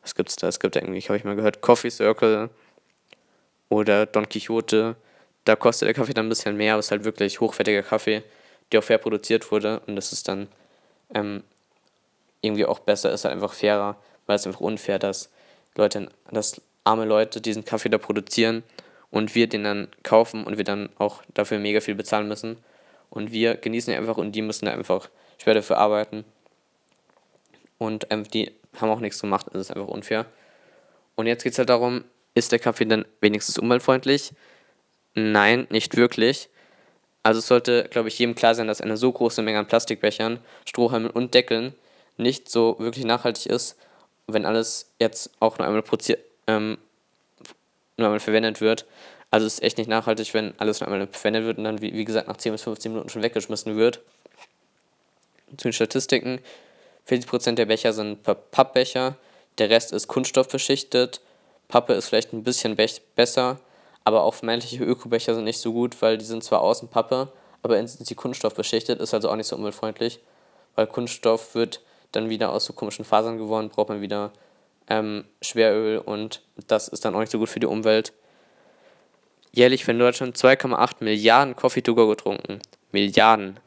was 0.03 0.13
gibt's 0.13 0.35
da? 0.35 0.47
Es 0.47 0.59
gibt 0.59 0.75
irgendwie, 0.75 1.01
habe 1.01 1.17
ich 1.17 1.23
mal 1.23 1.35
gehört, 1.35 1.61
Coffee 1.61 1.89
Circle 1.89 2.51
oder 3.69 4.05
Don 4.05 4.29
Quixote. 4.29 4.95
Da 5.43 5.55
kostet 5.55 5.87
der 5.87 5.95
Kaffee 5.95 6.13
dann 6.13 6.27
ein 6.27 6.29
bisschen 6.29 6.55
mehr, 6.55 6.73
aber 6.73 6.81
es 6.81 6.85
ist 6.85 6.91
halt 6.91 7.03
wirklich 7.03 7.39
hochwertiger 7.39 7.81
Kaffee, 7.81 8.21
der 8.71 8.79
auch 8.79 8.83
fair 8.83 8.99
produziert 8.99 9.51
wurde 9.51 9.79
und 9.87 9.95
das 9.95 10.13
ist 10.13 10.27
dann 10.27 10.49
ähm, 11.15 11.41
irgendwie 12.43 12.65
auch 12.65 12.79
besser, 12.79 13.11
ist 13.11 13.25
halt 13.25 13.33
einfach 13.33 13.53
fairer, 13.53 13.95
weil 14.27 14.35
es 14.35 14.45
einfach 14.45 14.59
unfair, 14.59 14.99
dass 14.99 15.31
Leute, 15.75 16.09
dass 16.29 16.61
arme 16.83 17.05
Leute 17.05 17.41
diesen 17.41 17.65
Kaffee 17.65 17.89
da 17.89 17.97
produzieren 17.97 18.63
und 19.09 19.33
wir 19.33 19.47
den 19.47 19.63
dann 19.63 19.87
kaufen 20.03 20.43
und 20.43 20.57
wir 20.57 20.65
dann 20.65 20.89
auch 20.97 21.23
dafür 21.33 21.57
mega 21.57 21.79
viel 21.79 21.95
bezahlen 21.95 22.27
müssen. 22.27 22.57
Und 23.09 23.31
wir 23.31 23.55
genießen 23.55 23.93
ihn 23.93 23.99
einfach 23.99 24.17
und 24.17 24.33
die 24.33 24.41
müssen 24.41 24.65
da 24.65 24.71
einfach 24.71 25.09
schwer 25.41 25.53
dafür 25.53 25.77
arbeiten. 25.77 26.25
Und 27.77 28.07
die 28.33 28.51
haben 28.79 28.89
auch 28.89 28.99
nichts 28.99 29.19
gemacht, 29.19 29.47
das 29.51 29.61
ist 29.61 29.71
einfach 29.71 29.87
unfair. 29.87 30.25
Und 31.15 31.27
jetzt 31.27 31.43
geht 31.43 31.53
es 31.53 31.59
halt 31.59 31.69
darum, 31.69 32.03
ist 32.33 32.51
der 32.51 32.59
Kaffee 32.59 32.85
dann 32.85 33.05
wenigstens 33.21 33.59
umweltfreundlich? 33.59 34.33
Nein, 35.13 35.67
nicht 35.69 35.95
wirklich. 35.95 36.49
Also 37.21 37.39
es 37.39 37.47
sollte, 37.47 37.87
glaube 37.91 38.09
ich, 38.09 38.17
jedem 38.17 38.35
klar 38.35 38.55
sein, 38.55 38.67
dass 38.67 38.81
eine 38.81 38.97
so 38.97 39.11
große 39.11 39.43
Menge 39.43 39.59
an 39.59 39.67
Plastikbechern, 39.67 40.39
Strohhalmen 40.65 41.11
und 41.11 41.33
Deckeln 41.35 41.75
nicht 42.17 42.49
so 42.49 42.75
wirklich 42.79 43.05
nachhaltig 43.05 43.47
ist, 43.47 43.77
wenn 44.27 44.45
alles 44.45 44.91
jetzt 44.99 45.31
auch 45.39 45.57
nur 45.57 45.67
einmal 45.67 45.83
ähm, 46.47 46.77
nur 47.97 48.07
einmal 48.07 48.19
verwendet 48.19 48.61
wird. 48.61 48.85
Also 49.31 49.47
es 49.47 49.55
ist 49.55 49.63
echt 49.63 49.77
nicht 49.77 49.89
nachhaltig, 49.89 50.33
wenn 50.33 50.53
alles 50.59 50.79
nur 50.79 50.89
einmal 50.89 51.07
verwendet 51.07 51.45
wird 51.45 51.57
und 51.57 51.63
dann, 51.63 51.81
wie, 51.81 51.93
wie 51.93 52.05
gesagt, 52.05 52.27
nach 52.27 52.37
10 52.37 52.51
bis 52.51 52.63
15 52.63 52.91
Minuten 52.91 53.09
schon 53.09 53.23
weggeschmissen 53.23 53.75
wird. 53.75 53.99
Zu 55.57 55.69
den 55.69 55.73
Statistiken, 55.73 56.39
40% 57.07 57.53
der 57.53 57.65
Becher 57.65 57.93
sind 57.93 58.23
Pappbecher, 58.23 59.15
der 59.57 59.69
Rest 59.69 59.91
ist 59.91 60.07
kunststoffbeschichtet. 60.07 61.21
Pappe 61.67 61.93
ist 61.93 62.07
vielleicht 62.07 62.33
ein 62.33 62.43
bisschen 62.43 62.75
be 62.75 62.85
besser, 63.15 63.59
aber 64.03 64.23
auch 64.23 64.35
vermeintliche 64.35 64.83
Ökobecher 64.83 65.35
sind 65.35 65.43
nicht 65.45 65.59
so 65.59 65.73
gut, 65.73 66.01
weil 66.01 66.17
die 66.17 66.25
sind 66.25 66.43
zwar 66.43 66.61
außen 66.61 66.89
Pappe, 66.89 67.31
aber 67.61 67.77
innen 67.77 67.87
sind 67.87 68.05
sie 68.05 68.15
kunststoffbeschichtet, 68.15 68.99
ist 68.99 69.13
also 69.13 69.29
auch 69.29 69.35
nicht 69.35 69.47
so 69.47 69.55
umweltfreundlich, 69.55 70.19
weil 70.75 70.87
Kunststoff 70.87 71.55
wird 71.55 71.81
dann 72.13 72.29
wieder 72.29 72.51
aus 72.51 72.65
so 72.65 72.73
komischen 72.73 73.03
Fasern 73.03 73.37
geworden, 73.37 73.69
braucht 73.69 73.89
man 73.89 74.01
wieder 74.01 74.31
ähm, 74.87 75.25
Schweröl 75.41 75.97
und 75.97 76.41
das 76.67 76.87
ist 76.87 77.03
dann 77.03 77.15
auch 77.15 77.19
nicht 77.19 77.31
so 77.31 77.39
gut 77.39 77.49
für 77.49 77.59
die 77.59 77.67
Umwelt. 77.67 78.13
Jährlich 79.51 79.85
wird 79.85 79.95
in 79.95 79.99
Deutschland 79.99 80.37
2,8 80.37 81.03
Milliarden 81.03 81.55
Coffee 81.55 81.81
to 81.81 81.93
go 81.93 82.07
getrunken. 82.07 82.59
Milliarden. 82.91 83.59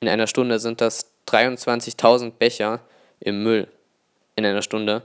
In 0.00 0.08
einer 0.08 0.26
Stunde 0.26 0.58
sind 0.58 0.80
das 0.80 1.12
23.000 1.26 2.32
Becher 2.32 2.80
im 3.18 3.42
Müll. 3.42 3.68
In 4.36 4.46
einer 4.46 4.62
Stunde. 4.62 5.02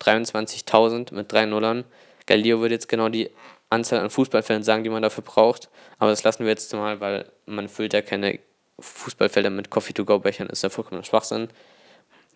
23.000 0.00 1.14
mit 1.14 1.32
drei 1.32 1.46
Nullern. 1.46 1.84
Galileo 2.26 2.60
würde 2.60 2.74
jetzt 2.74 2.88
genau 2.88 3.08
die 3.08 3.30
Anzahl 3.70 4.00
an 4.00 4.10
Fußballfällen 4.10 4.62
sagen, 4.62 4.84
die 4.84 4.90
man 4.90 5.02
dafür 5.02 5.24
braucht. 5.24 5.70
Aber 5.98 6.10
das 6.10 6.22
lassen 6.22 6.44
wir 6.44 6.50
jetzt 6.50 6.72
mal, 6.74 7.00
weil 7.00 7.30
man 7.46 7.68
füllt 7.68 7.94
ja 7.94 8.02
keine 8.02 8.38
Fußballfelder 8.80 9.50
mit 9.50 9.70
Coffee-to-go-Bechern 9.70 10.48
ist 10.48 10.62
ja 10.62 10.70
vollkommener 10.70 11.04
Schwachsinn. 11.04 11.48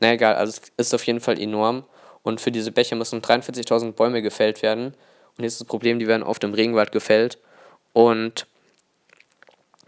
Na 0.01 0.13
egal, 0.13 0.35
also 0.35 0.61
es 0.77 0.89
ist 0.89 0.95
auf 0.95 1.07
jeden 1.07 1.21
Fall 1.21 1.41
enorm. 1.41 1.85
Und 2.23 2.41
für 2.41 2.53
diese 2.53 2.73
Becher 2.73 2.97
müssen 2.97 3.21
43.000 3.21 3.93
Bäume 3.93 4.23
gefällt 4.23 4.63
werden. 4.63 4.95
Und 5.37 5.45
jetzt 5.45 5.55
ist 5.55 5.61
das 5.61 5.69
Problem, 5.69 5.99
die 5.99 6.07
werden 6.07 6.23
oft 6.23 6.43
im 6.45 6.55
Regenwald 6.55 6.93
gefällt. 6.93 7.39
Und 7.93 8.47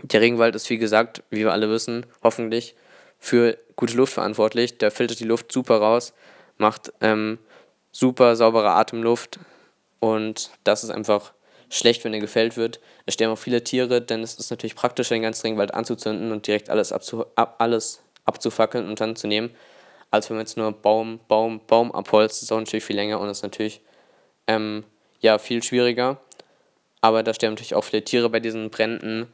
der 0.03 0.21
Regenwald 0.21 0.55
ist, 0.55 0.69
wie 0.71 0.79
gesagt, 0.79 1.23
wie 1.31 1.41
wir 1.41 1.53
alle 1.53 1.71
wissen, 1.71 2.07
hoffentlich 2.23 2.75
für 3.19 3.59
gute 3.77 3.97
Luft 3.97 4.15
verantwortlich. 4.15 4.79
Der 4.79 4.91
filtert 4.91 5.21
die 5.21 5.25
Luft 5.25 5.53
super 5.53 5.79
raus, 5.79 6.13
macht 6.59 6.93
ähm, 7.01 7.39
super 7.93 8.37
saubere 8.37 8.71
Atemluft. 8.71 9.39
Und 10.01 10.51
das 10.65 10.85
ist 10.85 10.91
einfach 10.91 11.33
schlecht, 11.75 12.05
wenn 12.05 12.15
er 12.15 12.21
gefällt 12.21 12.57
wird. 12.57 12.81
Es 13.05 13.15
sterben 13.15 13.33
auch 13.33 13.39
viele 13.39 13.65
Tiere, 13.65 14.01
denn 14.01 14.23
es 14.23 14.35
ist 14.35 14.51
natürlich 14.51 14.77
praktischer, 14.77 15.15
den 15.15 15.23
ganzen 15.23 15.47
Regenwald 15.47 15.75
anzuzünden 15.75 16.31
und 16.31 16.47
direkt 16.47 16.71
alles, 16.71 16.93
abzu 16.93 17.27
ab, 17.35 17.57
alles 17.59 18.01
abzufackeln 18.25 18.89
und 18.89 19.01
dann 19.01 19.17
zu 19.17 19.27
nehmen, 19.27 19.51
als 20.11 20.31
wenn 20.31 20.37
man 20.37 20.47
jetzt 20.47 20.57
nur 20.57 20.71
Baum, 20.73 21.21
Baum, 21.27 21.61
Baum 21.67 21.93
abholzt. 21.93 22.43
Das 22.43 22.49
dauert 22.49 22.63
natürlich 22.63 22.85
viel 22.85 22.97
länger 22.97 23.19
und 23.21 23.29
ist 23.29 23.43
natürlich 23.43 23.81
ähm, 24.47 24.85
ja, 25.21 25.39
viel 25.39 25.63
schwieriger. 25.63 26.19
Aber 27.01 27.23
da 27.23 27.35
sterben 27.35 27.55
natürlich 27.55 27.75
auch 27.75 27.85
viele 27.85 28.05
Tiere 28.05 28.31
bei 28.31 28.41
diesen 28.41 28.71
Bränden 28.71 29.33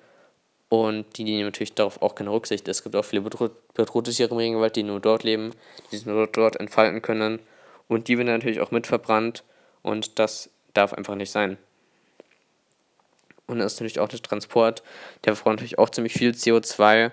und 0.71 1.19
die 1.19 1.25
nehmen 1.25 1.45
natürlich 1.45 1.75
darauf 1.75 2.01
auch 2.01 2.15
keine 2.15 2.33
Rücksicht. 2.33 2.67
Es 2.69 2.83
gibt 2.83 2.97
auch 2.97 3.05
viele 3.05 3.23
bedrohte 3.23 4.13
Tiere 4.13 4.31
im 4.31 4.37
Regenwald, 4.37 4.77
die 4.77 4.83
nur 4.83 5.01
dort 5.01 5.25
leben, 5.25 5.53
die 5.91 5.97
sich 5.97 6.07
nur 6.07 6.27
dort 6.27 6.57
entfalten 6.59 7.03
können. 7.03 7.41
Und 7.87 8.09
die 8.09 8.17
werden 8.17 8.29
natürlich 8.29 8.61
auch 8.61 8.71
mit 8.71 8.87
verbrannt. 8.87 9.45
Und 9.83 10.19
das 10.19 10.49
darf 10.73 10.93
einfach 10.93 11.17
nicht 11.17 11.31
sein. 11.31 11.59
Und 13.51 13.59
dann 13.59 13.67
ist 13.67 13.75
natürlich 13.75 13.99
auch 13.99 14.09
der 14.09 14.23
Transport, 14.23 14.85
der 15.25 15.35
verbraucht 15.35 15.57
natürlich 15.57 15.79
auch 15.79 15.91
ziemlich 15.91 16.13
viel 16.13 16.31
CO2. 16.31 17.11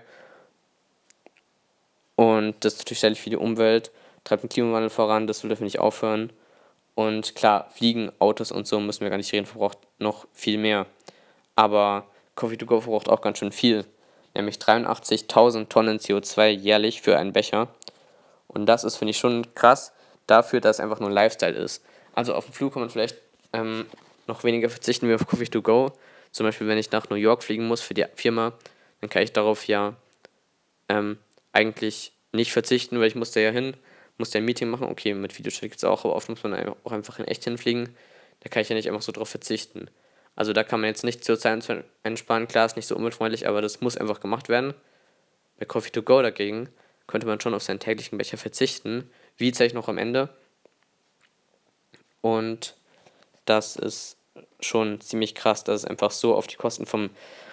Und 2.15 2.55
das 2.59 2.73
ist 2.73 2.79
natürlich 2.79 2.99
schädlich 2.99 3.21
für 3.21 3.31
die 3.31 3.37
Umwelt, 3.37 3.91
treibt 4.23 4.43
den 4.43 4.49
Klimawandel 4.49 4.91
voran, 4.91 5.25
das 5.25 5.41
will 5.41 5.49
dürfen 5.49 5.63
nicht 5.63 5.79
aufhören. 5.79 6.31
Und 6.93 7.35
klar, 7.35 7.69
Fliegen, 7.71 8.11
Autos 8.19 8.51
und 8.51 8.67
so 8.67 8.79
müssen 8.79 9.01
wir 9.01 9.09
gar 9.09 9.17
nicht 9.17 9.33
reden, 9.33 9.47
verbraucht 9.47 9.79
noch 9.97 10.27
viel 10.31 10.59
mehr. 10.59 10.85
Aber 11.55 12.05
Coffee-to-go 12.35 12.81
verbraucht 12.81 13.09
auch 13.09 13.21
ganz 13.21 13.39
schön 13.39 13.51
viel, 13.51 13.85
nämlich 14.35 14.57
83.000 14.57 15.69
Tonnen 15.69 15.97
CO2 15.97 16.49
jährlich 16.49 17.01
für 17.01 17.17
einen 17.17 17.33
Becher. 17.33 17.67
Und 18.47 18.67
das 18.67 18.83
ist, 18.83 18.97
finde 18.97 19.11
ich, 19.11 19.17
schon 19.17 19.55
krass 19.55 19.91
dafür, 20.27 20.61
dass 20.61 20.77
es 20.77 20.79
einfach 20.81 20.99
nur 20.99 21.09
ein 21.09 21.15
Lifestyle 21.15 21.55
ist. 21.55 21.83
Also 22.13 22.35
auf 22.35 22.45
dem 22.45 22.53
Flug 22.53 22.73
kann 22.73 22.81
man 22.81 22.89
vielleicht 22.91 23.17
ähm, 23.53 23.85
noch 24.27 24.43
weniger 24.43 24.69
verzichten 24.69 25.09
wie 25.09 25.15
auf 25.15 25.25
Coffee-to-go. 25.25 25.93
Zum 26.31 26.45
Beispiel, 26.45 26.67
wenn 26.67 26.77
ich 26.77 26.91
nach 26.91 27.09
New 27.09 27.15
York 27.15 27.43
fliegen 27.43 27.67
muss 27.67 27.81
für 27.81 27.93
die 27.93 28.05
Firma, 28.15 28.53
dann 29.01 29.09
kann 29.09 29.23
ich 29.23 29.33
darauf 29.33 29.67
ja 29.67 29.95
ähm, 30.89 31.17
eigentlich 31.51 32.11
nicht 32.31 32.51
verzichten, 32.51 32.99
weil 32.99 33.07
ich 33.07 33.15
musste 33.15 33.41
ja 33.41 33.51
hin, 33.51 33.75
musste 34.17 34.37
ja 34.37 34.41
ein 34.41 34.45
Meeting 34.45 34.69
machen. 34.69 34.87
Okay, 34.87 35.13
mit 35.13 35.37
Videochat 35.37 35.61
gibt 35.61 35.77
es 35.77 35.83
auch, 35.83 36.05
aber 36.05 36.15
oft 36.15 36.29
muss 36.29 36.43
man 36.43 36.75
auch 36.83 36.91
einfach 36.91 37.19
in 37.19 37.25
echt 37.25 37.43
hinfliegen. 37.43 37.95
Da 38.41 38.49
kann 38.49 38.61
ich 38.61 38.69
ja 38.69 38.75
nicht 38.75 38.87
einfach 38.87 39.01
so 39.01 39.11
drauf 39.11 39.29
verzichten. 39.29 39.89
Also 40.35 40.53
da 40.53 40.63
kann 40.63 40.79
man 40.79 40.89
jetzt 40.89 41.03
nicht 41.03 41.23
CO2 41.23 41.83
einsparen, 42.03 42.47
klar, 42.47 42.67
ist 42.67 42.75
nicht 42.75 42.87
so 42.87 42.95
umweltfreundlich, 42.95 43.47
aber 43.47 43.61
das 43.61 43.81
muss 43.81 43.97
einfach 43.97 44.19
gemacht 44.19 44.49
werden. 44.49 44.75
Bei 45.57 45.65
Coffee 45.65 45.89
to 45.89 46.03
Go 46.03 46.21
dagegen 46.21 46.69
könnte 47.07 47.25
man 47.25 47.41
schon 47.41 47.55
auf 47.55 47.63
seinen 47.63 47.79
täglichen 47.79 48.19
Becher 48.19 48.37
verzichten, 48.37 49.09
wie 49.37 49.51
zeige 49.51 49.69
ich 49.69 49.73
noch 49.73 49.87
am 49.87 49.97
Ende. 49.97 50.29
Und 52.21 52.75
das 53.45 53.75
ist 53.77 54.16
schon 54.59 55.01
ziemlich 55.01 55.35
krass, 55.35 55.63
dass 55.63 55.83
es 55.83 55.85
einfach 55.85 56.11
so 56.11 56.35
auf 56.35 56.47
die 56.47 56.55
Kosten 56.55 56.85
vom 56.85 57.09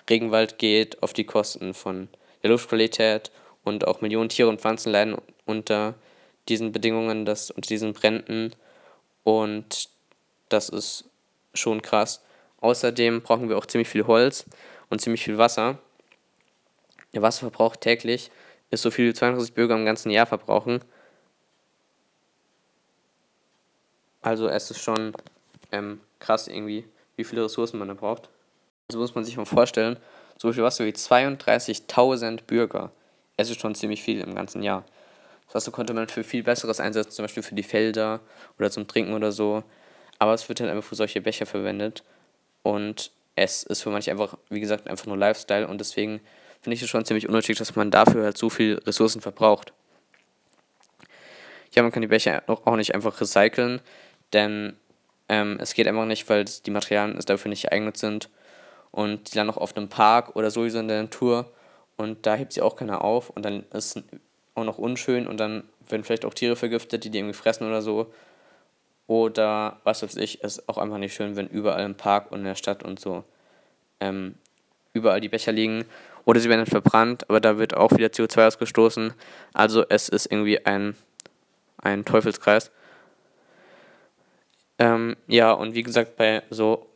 Regenwald 0.09 0.59
geht, 0.59 1.03
auf 1.03 1.13
die 1.13 1.25
Kosten 1.25 1.75
von 1.75 2.09
der 2.43 2.51
Luftqualität 2.51 3.31
und 3.63 3.87
auch 3.87 4.01
Millionen 4.01 4.29
Tiere 4.29 4.49
und 4.49 4.61
Pflanzen 4.61 4.93
leiden 4.93 5.17
unter 5.47 5.95
diesen 6.49 6.73
Bedingungen, 6.73 7.25
das, 7.25 7.51
unter 7.51 7.69
diesen 7.69 7.93
Bränden. 7.93 8.55
Und 9.23 9.89
das 10.49 10.69
ist 10.69 11.05
schon 11.55 11.83
krass. 11.83 12.23
Außerdem 12.61 13.23
brauchen 13.23 13.49
wir 13.49 13.57
auch 13.57 13.67
ziemlich 13.67 13.89
viel 13.89 14.07
Holz 14.07 14.45
und 14.91 15.01
ziemlich 15.01 15.25
viel 15.25 15.39
Wasser. 15.39 15.79
Der 17.15 17.23
Wasserverbrauch 17.23 17.77
täglich 17.77 18.31
ist 18.71 18.83
so 18.83 18.91
viel 18.91 19.09
wie 19.09 19.15
32 19.15 19.55
Bürger 19.55 19.77
im 19.77 19.85
ganzen 19.85 20.11
Jahr 20.11 20.27
verbrauchen. 20.27 20.81
Also 24.21 24.49
es 24.49 24.71
ist 24.71 24.81
schon 24.81 25.13
ähm, 25.71 26.01
krass 26.19 26.49
irgendwie, 26.49 26.85
wie 27.17 27.25
viele 27.25 27.45
Ressourcen 27.45 27.79
man 27.79 27.89
da 27.89 27.95
braucht. 27.95 28.29
Also 28.89 28.99
muss 28.99 29.15
man 29.15 29.25
sich 29.25 29.37
mal 29.37 29.45
vorstellen, 29.45 29.97
so 30.39 30.53
viel 30.53 30.63
Wasser 30.63 30.85
wie 30.85 30.91
32.000 30.91 32.45
Bürger. 32.47 32.91
Es 33.37 33.51
ist 33.51 33.61
schon 33.61 33.75
ziemlich 33.75 34.03
viel 34.03 34.21
im 34.21 34.35
ganzen 34.35 34.63
Jahr. 34.63 34.85
Das 35.47 35.55
Wasser 35.55 35.73
konnte 35.73 35.95
man 35.95 36.09
für 36.09 36.25
viel 36.25 36.43
Besseres 36.43 36.81
einsetzen, 36.81 37.13
zum 37.13 37.25
Beispiel 37.25 37.43
für 37.43 37.55
die 37.55 37.63
Felder 37.63 38.21
oder 38.59 38.71
zum 38.71 38.87
Trinken 38.87 39.15
oder 39.15 39.33
so. 39.33 39.63
Aber 40.19 40.35
es 40.35 40.49
wird 40.49 40.61
halt 40.61 40.71
einfach 40.71 40.89
für 40.89 40.95
solche 40.95 41.21
Becher 41.21 41.47
verwendet. 41.47 42.03
Und 42.63 43.11
es 43.37 43.63
ist 43.65 43.83
für 43.83 43.91
manche 43.91 44.11
einfach, 44.11 44.37
wie 44.49 44.61
gesagt, 44.61 44.89
einfach 44.89 45.07
nur 45.07 45.17
Lifestyle 45.17 45.67
und 45.67 45.79
deswegen 45.79 46.21
finde 46.63 46.75
ich 46.75 46.83
es 46.83 46.89
schon 46.89 47.05
ziemlich 47.05 47.29
unnötig, 47.29 47.59
dass 47.59 47.77
man 47.77 47.91
dafür 47.91 48.25
halt 48.25 48.39
so 48.39 48.49
viel 48.49 48.81
Ressourcen 48.87 49.21
verbraucht. 49.21 49.73
Ja, 51.73 51.83
man 51.83 51.93
kann 51.93 52.03
die 52.03 52.09
Becher 52.09 52.43
auch 52.47 52.77
nicht 52.77 52.95
einfach 52.95 53.21
recyceln, 53.21 53.81
denn 54.33 54.77
ähm, 55.29 55.59
es 55.61 55.75
geht 55.75 55.87
einfach 55.87 56.07
nicht, 56.07 56.29
weil 56.29 56.45
die 56.45 56.71
Materialien 56.71 57.19
dafür 57.27 57.49
nicht 57.49 57.63
geeignet 57.63 57.97
sind 57.97 58.29
und 58.91 59.33
die 59.33 59.39
landen 59.39 59.53
auch 59.53 59.59
auf 59.59 59.77
einem 59.77 59.89
Park 59.89 60.37
oder 60.37 60.51
sowieso 60.51 60.79
in 60.79 60.89
der 60.89 61.03
Natur 61.03 61.51
und 61.97 62.27
da 62.27 62.35
hebt 62.35 62.53
sie 62.53 62.63
auch 62.63 62.77
keiner 62.77 63.03
auf 63.03 63.31
und 63.31 63.45
dann 63.45 63.65
ist 63.73 63.97
es 63.97 64.03
auch 64.55 64.65
noch 64.65 64.79
unschön 64.79 65.27
und 65.27 65.39
dann 65.39 65.65
werden 65.89 66.05
vielleicht 66.05 66.25
auch 66.25 66.35
Tiere 66.35 66.57
vergiftet, 66.57 67.05
die 67.05 67.11
die 67.11 67.19
irgendwie 67.19 67.35
fressen 67.35 67.67
oder 67.67 67.83
so 67.83 68.13
oder 69.07 69.81
was 69.85 70.03
weiß 70.03 70.17
ich, 70.17 70.43
ist 70.43 70.69
auch 70.69 70.79
einfach 70.79 70.99
nicht 70.99 71.15
schön, 71.15 71.37
wenn 71.37 71.49
überall 71.49 71.85
im 71.85 71.95
Park 71.95 72.33
und 72.33 72.41
in 72.41 72.45
der 72.45 72.55
Stadt 72.55 72.83
und 72.83 72.99
so 72.99 73.25
ähm, 74.01 74.35
überall 74.93 75.21
die 75.21 75.29
Becher 75.29 75.53
liegen. 75.53 75.85
Oder 76.25 76.41
sie 76.41 76.49
werden 76.49 76.65
dann 76.65 76.71
verbrannt, 76.71 77.29
aber 77.29 77.41
da 77.41 77.59
wird 77.59 77.77
auch 77.77 77.93
wieder 77.93 78.07
CO2 78.07 78.47
ausgestoßen. 78.47 79.13
Also 79.53 79.85
es 79.89 80.09
ist 80.09 80.27
irgendwie 80.27 80.65
ein, 80.65 80.97
ein 81.77 82.07
Teufelskreis. 82.07 82.71
Ähm, 84.79 85.17
ja, 85.27 85.53
und 85.53 85.75
wie 85.75 85.83
gesagt, 85.83 86.17
bei 86.17 86.43
so 86.51 86.87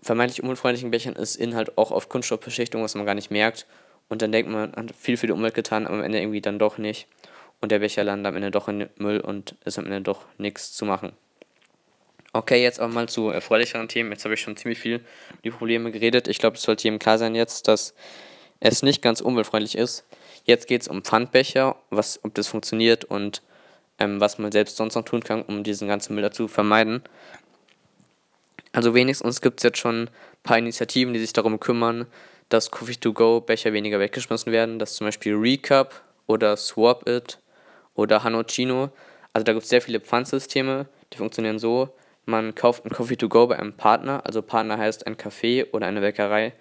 vermeintlich 0.00 0.42
umweltfreundlichen 0.42 0.90
Bechern 0.90 1.14
ist 1.16 1.36
Inhalt 1.36 1.76
auch 1.76 1.90
auf 1.90 2.08
Kunststoffbeschichtung, 2.08 2.82
was 2.82 2.94
man 2.94 3.06
gar 3.06 3.14
nicht 3.14 3.30
merkt. 3.30 3.66
Und 4.08 4.22
dann 4.22 4.32
denkt 4.32 4.50
man, 4.50 4.72
hat 4.74 4.94
viel 4.96 5.16
für 5.16 5.26
die 5.26 5.32
Umwelt 5.32 5.54
getan, 5.54 5.86
aber 5.86 5.96
am 5.96 6.02
Ende 6.02 6.20
irgendwie 6.20 6.40
dann 6.40 6.58
doch 6.58 6.78
nicht. 6.78 7.08
Und 7.60 7.72
der 7.72 7.80
Becher 7.80 8.04
landet 8.04 8.26
am 8.26 8.36
Ende 8.36 8.50
doch 8.50 8.68
in 8.68 8.88
Müll 8.96 9.20
und 9.20 9.56
ist 9.64 9.78
am 9.78 9.86
Ende 9.86 10.02
doch 10.02 10.24
nichts 10.38 10.72
zu 10.72 10.84
machen. 10.84 11.12
Okay, 12.32 12.62
jetzt 12.62 12.80
auch 12.80 12.88
mal 12.88 13.08
zu 13.08 13.30
erfreulicheren 13.30 13.88
Themen. 13.88 14.12
Jetzt 14.12 14.24
habe 14.24 14.34
ich 14.34 14.40
schon 14.40 14.56
ziemlich 14.56 14.78
viel 14.78 14.96
über 14.96 15.06
die 15.42 15.50
Probleme 15.50 15.90
geredet. 15.90 16.28
Ich 16.28 16.38
glaube, 16.38 16.56
es 16.56 16.62
sollte 16.62 16.84
jedem 16.84 16.98
klar 16.98 17.18
sein 17.18 17.34
jetzt, 17.34 17.66
dass 17.66 17.94
es 18.60 18.82
nicht 18.82 19.02
ganz 19.02 19.20
umweltfreundlich 19.20 19.76
ist. 19.76 20.04
Jetzt 20.44 20.68
geht 20.68 20.82
es 20.82 20.88
um 20.88 21.02
Pfandbecher, 21.02 21.76
was, 21.90 22.22
ob 22.24 22.34
das 22.34 22.46
funktioniert 22.46 23.04
und 23.04 23.42
ähm, 23.98 24.20
was 24.20 24.38
man 24.38 24.52
selbst 24.52 24.76
sonst 24.76 24.94
noch 24.94 25.04
tun 25.04 25.22
kann, 25.22 25.42
um 25.42 25.62
diesen 25.62 25.88
ganzen 25.88 26.14
Müll 26.14 26.30
zu 26.30 26.48
vermeiden. 26.48 27.02
Also 28.72 28.94
wenigstens 28.94 29.40
gibt 29.40 29.60
es 29.60 29.64
jetzt 29.64 29.78
schon 29.78 30.02
ein 30.04 30.10
paar 30.42 30.58
Initiativen, 30.58 31.14
die 31.14 31.20
sich 31.20 31.32
darum 31.32 31.58
kümmern, 31.58 32.06
dass 32.48 32.70
Coffee-to-Go-Becher 32.70 33.72
weniger 33.72 33.98
weggeschmissen 33.98 34.52
werden. 34.52 34.78
Das 34.78 34.92
ist 34.92 34.96
zum 34.96 35.06
Beispiel 35.06 35.34
Recap 35.34 36.02
oder 36.26 36.56
Swap 36.56 37.08
It 37.08 37.38
oder 37.94 38.22
Hanochino. 38.22 38.90
Also 39.32 39.44
da 39.44 39.52
gibt 39.52 39.64
es 39.64 39.70
sehr 39.70 39.82
viele 39.82 40.00
Pfandsysteme, 40.00 40.86
die 41.12 41.18
funktionieren 41.18 41.58
so, 41.58 41.90
man 42.26 42.54
kauft 42.54 42.84
ein 42.84 42.90
Coffee 42.90 43.16
to 43.16 43.28
go 43.28 43.46
bei 43.46 43.58
einem 43.58 43.72
Partner, 43.72 44.20
also 44.24 44.42
Partner 44.42 44.78
heißt 44.78 45.06
ein 45.06 45.16
Café 45.16 45.70
oder 45.72 45.86
eine 45.86 46.00
Bäckerei, 46.00 46.52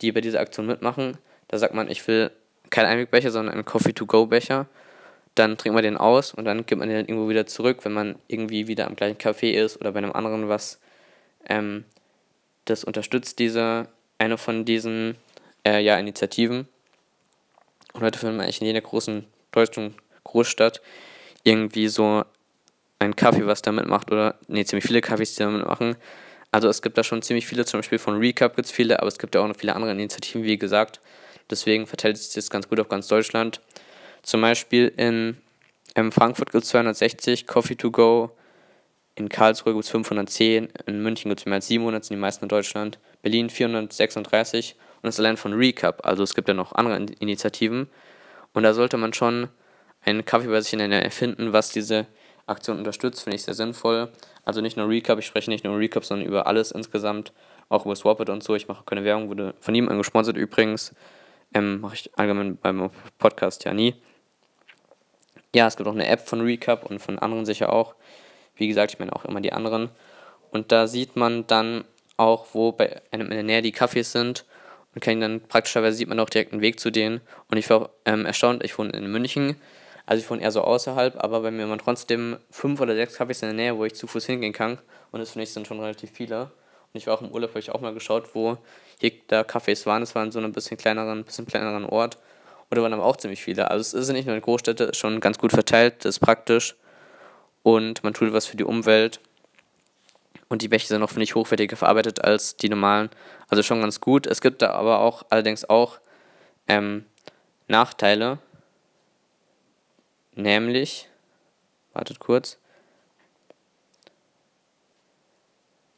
die 0.00 0.12
bei 0.12 0.20
dieser 0.20 0.40
Aktion 0.40 0.66
mitmachen. 0.66 1.18
Da 1.48 1.58
sagt 1.58 1.74
man, 1.74 1.90
ich 1.90 2.06
will 2.06 2.30
keinen 2.70 2.86
Einwegbecher, 2.86 3.32
sondern 3.32 3.54
einen 3.54 3.64
Coffee 3.64 3.92
to 3.92 4.06
go 4.06 4.26
Becher. 4.26 4.66
Dann 5.34 5.56
trinkt 5.56 5.74
man 5.74 5.84
den 5.84 5.96
aus 5.96 6.34
und 6.34 6.44
dann 6.44 6.66
gibt 6.66 6.80
man 6.80 6.88
den 6.88 7.06
irgendwo 7.06 7.28
wieder 7.28 7.46
zurück, 7.46 7.84
wenn 7.84 7.92
man 7.92 8.16
irgendwie 8.28 8.66
wieder 8.66 8.86
am 8.86 8.96
gleichen 8.96 9.18
Café 9.18 9.52
ist 9.52 9.80
oder 9.80 9.92
bei 9.92 9.98
einem 9.98 10.12
anderen 10.12 10.48
was. 10.48 10.80
Ähm, 11.48 11.84
das 12.64 12.84
unterstützt 12.84 13.38
diese, 13.38 13.88
eine 14.18 14.38
von 14.38 14.64
diesen 14.64 15.16
äh, 15.66 15.80
ja, 15.82 15.98
Initiativen. 15.98 16.68
Und 17.92 18.02
heute 18.02 18.18
findet 18.18 18.36
man 18.36 18.44
eigentlich 18.44 18.60
in 18.60 18.66
jeder 18.66 18.80
großen 18.80 19.24
deutschen 19.52 19.94
Großstadt 20.24 20.80
irgendwie 21.42 21.88
so 21.88 22.24
ein 22.98 23.16
Kaffee, 23.16 23.46
was 23.46 23.62
damit 23.62 23.86
macht, 23.86 24.12
oder 24.12 24.36
nee, 24.46 24.64
ziemlich 24.64 24.84
viele 24.84 25.00
Kaffees, 25.00 25.34
die 25.34 25.42
damit 25.42 25.66
machen. 25.66 25.96
Also 26.52 26.68
es 26.68 26.82
gibt 26.82 26.98
da 26.98 27.04
schon 27.04 27.22
ziemlich 27.22 27.46
viele, 27.46 27.64
zum 27.64 27.78
Beispiel 27.78 27.98
von 27.98 28.18
Recap 28.18 28.56
gibt 28.56 28.66
es 28.66 28.72
viele, 28.72 28.98
aber 28.98 29.08
es 29.08 29.18
gibt 29.18 29.34
ja 29.34 29.40
auch 29.40 29.48
noch 29.48 29.56
viele 29.56 29.74
andere 29.74 29.92
Initiativen, 29.92 30.42
wie 30.42 30.58
gesagt. 30.58 31.00
Deswegen 31.48 31.86
verteilt 31.86 32.18
sich 32.18 32.34
das 32.34 32.50
ganz 32.50 32.68
gut 32.68 32.78
auf 32.80 32.88
ganz 32.88 33.08
Deutschland. 33.08 33.60
Zum 34.22 34.40
Beispiel 34.40 34.92
in, 34.96 35.36
in 35.94 36.12
Frankfurt 36.12 36.52
gibt 36.52 36.64
es 36.64 36.70
260 36.70 37.46
Coffee 37.46 37.76
to 37.76 37.90
go, 37.90 38.30
in 39.14 39.28
Karlsruhe 39.28 39.72
gibt 39.72 39.84
es 39.84 39.90
510, 39.90 40.68
in 40.86 41.02
München 41.02 41.28
gibt 41.28 41.40
es 41.40 41.46
mehr 41.46 41.56
als 41.56 41.66
700, 41.66 42.04
sind 42.04 42.16
die 42.16 42.20
meisten 42.20 42.44
in 42.44 42.48
Deutschland, 42.48 42.98
Berlin 43.22 43.50
436 43.50 44.76
Und 45.02 45.06
das 45.06 45.18
allein 45.18 45.36
von 45.36 45.52
Recap. 45.52 46.04
Also 46.06 46.22
es 46.22 46.34
gibt 46.34 46.48
ja 46.48 46.54
noch 46.54 46.72
andere 46.72 46.96
Initiativen. 47.18 47.88
Und 48.52 48.62
da 48.62 48.74
sollte 48.74 48.96
man 48.96 49.12
schon 49.12 49.48
einen 50.02 50.24
Kaffee 50.24 50.48
bei 50.48 50.60
sich 50.60 50.72
in 50.72 50.78
der 50.78 50.88
Nähe 50.88 51.02
erfinden, 51.02 51.52
was 51.52 51.70
diese 51.70 52.06
Aktion 52.46 52.78
unterstützt, 52.78 53.22
finde 53.22 53.36
ich 53.36 53.42
sehr 53.42 53.54
sinnvoll. 53.54 54.08
Also 54.44 54.60
nicht 54.60 54.76
nur 54.76 54.88
Recap, 54.88 55.18
ich 55.18 55.26
spreche 55.26 55.50
nicht 55.50 55.64
nur 55.64 55.78
Recap, 55.78 56.04
sondern 56.04 56.26
über 56.26 56.46
alles 56.46 56.72
insgesamt, 56.72 57.32
auch 57.68 57.84
über 57.84 57.94
Swapit 57.94 58.30
und 58.30 58.42
so. 58.42 58.54
Ich 58.54 58.68
mache 58.68 58.84
keine 58.84 59.04
Werbung, 59.04 59.28
wurde 59.28 59.54
von 59.60 59.74
ihm 59.74 59.88
angesponsert 59.88 60.36
übrigens. 60.36 60.94
Ähm, 61.52 61.80
mache 61.80 61.94
ich 61.94 62.10
allgemein 62.16 62.56
beim 62.56 62.90
Podcast 63.18 63.64
ja 63.64 63.72
nie. 63.74 63.94
Ja, 65.54 65.66
es 65.66 65.76
gibt 65.76 65.88
auch 65.88 65.94
eine 65.94 66.06
App 66.06 66.28
von 66.28 66.40
Recap 66.42 66.86
und 66.86 67.00
von 67.00 67.18
anderen 67.18 67.44
sicher 67.44 67.72
auch. 67.72 67.94
Wie 68.54 68.68
gesagt, 68.68 68.92
ich 68.92 68.98
meine 68.98 69.14
auch 69.14 69.24
immer 69.24 69.40
die 69.40 69.52
anderen. 69.52 69.90
Und 70.50 70.70
da 70.72 70.86
sieht 70.86 71.16
man 71.16 71.46
dann 71.46 71.84
auch, 72.16 72.48
wo 72.52 72.72
bei 72.72 73.00
einem 73.10 73.26
in 73.26 73.36
der 73.36 73.42
Nähe 73.42 73.62
die 73.62 73.74
Cafés 73.74 74.04
sind 74.04 74.44
und 74.94 75.00
kann 75.00 75.20
dann 75.20 75.40
praktischerweise 75.40 75.96
sieht 75.96 76.08
man 76.08 76.20
auch 76.20 76.30
direkt 76.30 76.52
einen 76.52 76.62
Weg 76.62 76.78
zu 76.78 76.90
denen. 76.90 77.20
Und 77.48 77.56
ich 77.56 77.68
war 77.70 77.90
ähm, 78.04 78.26
erstaunt, 78.26 78.64
ich 78.64 78.78
wohne 78.78 78.90
in 78.90 79.10
München, 79.10 79.56
also 80.06 80.22
ich 80.22 80.30
wohne 80.30 80.42
eher 80.42 80.50
so 80.50 80.62
außerhalb, 80.62 81.22
aber 81.22 81.40
bei 81.40 81.50
mir 81.50 81.68
waren 81.68 81.78
trotzdem 81.78 82.38
fünf 82.50 82.80
oder 82.80 82.94
sechs 82.94 83.18
Cafés 83.18 83.42
in 83.42 83.48
der 83.48 83.64
Nähe, 83.64 83.78
wo 83.78 83.84
ich 83.84 83.94
zu 83.94 84.06
Fuß 84.06 84.26
hingehen 84.26 84.52
kann. 84.52 84.78
Und 85.12 85.20
das 85.20 85.30
finde 85.30 85.44
ich 85.44 85.52
sind 85.52 85.66
schon 85.66 85.80
relativ 85.80 86.10
viele. 86.10 86.42
Und 86.42 86.98
ich 86.98 87.06
war 87.06 87.14
auch 87.14 87.22
im 87.22 87.30
Urlaub, 87.30 87.50
habe 87.50 87.60
ich 87.60 87.70
auch 87.70 87.80
mal 87.80 87.94
geschaut, 87.94 88.34
wo 88.34 88.58
hier 88.98 89.12
da 89.28 89.42
Cafés 89.42 89.86
waren. 89.86 90.02
Es 90.02 90.14
war 90.14 90.24
in 90.24 90.32
so 90.32 90.38
einem 90.38 90.52
bisschen 90.52 90.76
kleineren, 90.76 91.24
bisschen 91.24 91.46
kleineren 91.46 91.84
Ort. 91.84 92.18
Und 92.70 92.76
da 92.76 92.82
waren 92.82 92.92
aber 92.92 93.04
auch 93.04 93.16
ziemlich 93.16 93.42
viele. 93.42 93.70
Also 93.70 93.80
es 93.80 94.08
ist 94.08 94.12
nicht 94.12 94.26
nur 94.26 94.36
in 94.36 94.42
Großstädte, 94.42 94.84
ist 94.84 94.96
schon 94.96 95.18
ganz 95.20 95.38
gut 95.38 95.50
verteilt, 95.50 96.04
das 96.04 96.16
ist 96.16 96.20
praktisch. 96.20 96.76
Und 97.64 98.04
man 98.04 98.14
tut 98.14 98.32
was 98.32 98.46
für 98.46 98.56
die 98.56 98.64
Umwelt. 98.64 99.20
Und 100.48 100.62
die 100.62 100.68
Bäche 100.68 100.86
sind 100.86 101.02
auch, 101.02 101.10
finde 101.10 101.24
ich, 101.24 101.34
hochwertiger 101.34 101.76
verarbeitet 101.76 102.24
als 102.24 102.56
die 102.56 102.68
normalen. 102.68 103.10
Also 103.48 103.62
schon 103.62 103.80
ganz 103.80 104.00
gut. 104.00 104.26
Es 104.26 104.40
gibt 104.40 104.62
da 104.62 104.70
aber 104.70 105.00
auch 105.00 105.24
allerdings 105.30 105.68
auch 105.68 105.98
ähm, 106.68 107.04
Nachteile. 107.66 108.38
Nämlich, 110.34 111.08
wartet 111.92 112.20
kurz. 112.20 112.56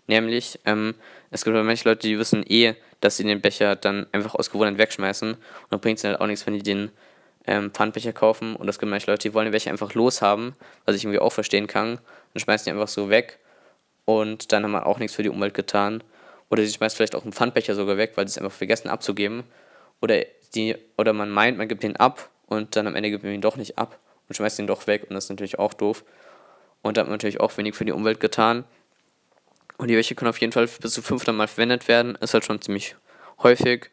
Nämlich, 0.06 0.58
ähm, 0.64 0.94
es 1.30 1.44
gibt 1.44 1.54
manche 1.56 1.88
Leute, 1.88 2.08
die 2.08 2.18
wissen 2.18 2.44
eh, 2.48 2.74
dass 3.02 3.16
sie 3.16 3.24
den 3.24 3.40
Becher 3.40 3.76
dann 3.76 4.06
einfach 4.12 4.34
aus 4.34 4.50
Gewohnheit 4.50 4.78
wegschmeißen. 4.78 5.34
Und 5.34 5.40
dann 5.68 5.80
bringt 5.80 5.98
es 5.98 6.04
halt 6.04 6.20
auch 6.20 6.26
nichts, 6.26 6.46
wenn 6.46 6.54
die 6.54 6.62
den 6.62 6.90
ähm, 7.46 7.70
Pfandbecher 7.72 8.12
kaufen. 8.12 8.56
Und 8.56 8.68
es 8.68 8.78
gibt 8.78 8.88
manche 8.88 9.10
Leute, 9.10 9.28
die 9.28 9.34
wollen 9.34 9.46
den 9.46 9.52
Becher 9.52 9.70
einfach 9.70 9.92
loshaben, 9.94 10.54
was 10.86 10.96
ich 10.96 11.04
irgendwie 11.04 11.18
auch 11.18 11.32
verstehen 11.32 11.66
kann. 11.66 11.98
Und 12.32 12.40
schmeißen 12.40 12.64
die 12.64 12.70
einfach 12.70 12.88
so 12.88 13.10
weg. 13.10 13.40
Und 14.04 14.52
dann 14.52 14.62
haben 14.62 14.70
wir 14.70 14.86
auch 14.86 14.98
nichts 14.98 15.14
für 15.14 15.24
die 15.24 15.28
Umwelt 15.28 15.52
getan. 15.52 16.02
Oder 16.48 16.62
sie 16.62 16.72
schmeißt 16.72 16.96
vielleicht 16.96 17.16
auch 17.16 17.24
einen 17.24 17.32
Pfandbecher 17.32 17.74
sogar 17.74 17.96
weg, 17.96 18.12
weil 18.14 18.28
sie 18.28 18.32
es 18.32 18.38
einfach 18.38 18.56
vergessen 18.56 18.88
abzugeben. 18.88 19.42
Oder, 20.00 20.22
die, 20.54 20.76
oder 20.96 21.12
man 21.12 21.30
meint, 21.30 21.58
man 21.58 21.68
gibt 21.68 21.82
den 21.82 21.96
ab 21.96 22.30
und 22.46 22.76
dann 22.76 22.86
am 22.86 22.94
Ende 22.94 23.10
gibt 23.10 23.24
man 23.24 23.32
ihn 23.32 23.40
doch 23.40 23.56
nicht 23.56 23.78
ab 23.78 23.98
und 24.28 24.36
schmeißt 24.36 24.60
ihn 24.60 24.66
doch 24.68 24.86
weg. 24.86 25.06
Und 25.08 25.14
das 25.14 25.24
ist 25.24 25.30
natürlich 25.30 25.58
auch 25.58 25.74
doof. 25.74 26.04
Und 26.82 26.96
da 26.96 27.00
hat 27.00 27.08
man 27.08 27.14
natürlich 27.14 27.40
auch 27.40 27.56
wenig 27.56 27.74
für 27.74 27.84
die 27.84 27.92
Umwelt 27.92 28.20
getan. 28.20 28.64
Und 29.82 29.88
die 29.88 29.96
Wäsche 29.96 30.14
können 30.14 30.28
auf 30.28 30.40
jeden 30.40 30.52
Fall 30.52 30.68
bis 30.68 30.92
zu 30.92 31.02
500 31.02 31.34
Mal 31.34 31.48
verwendet 31.48 31.88
werden. 31.88 32.14
Ist 32.20 32.34
halt 32.34 32.44
schon 32.44 32.62
ziemlich 32.62 32.94
häufig 33.42 33.90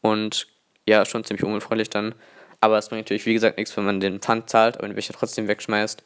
und 0.00 0.48
ja, 0.84 1.06
schon 1.06 1.22
ziemlich 1.22 1.44
umweltfreundlich 1.44 1.90
dann. 1.90 2.16
Aber 2.60 2.76
es 2.76 2.88
bringt 2.88 3.04
natürlich, 3.04 3.24
wie 3.24 3.34
gesagt, 3.34 3.56
nichts, 3.56 3.76
wenn 3.76 3.84
man 3.84 4.00
den 4.00 4.18
Pfand 4.18 4.50
zahlt, 4.50 4.78
aber 4.78 4.88
den 4.88 4.96
Becher 4.96 5.14
trotzdem 5.14 5.46
wegschmeißt. 5.46 6.02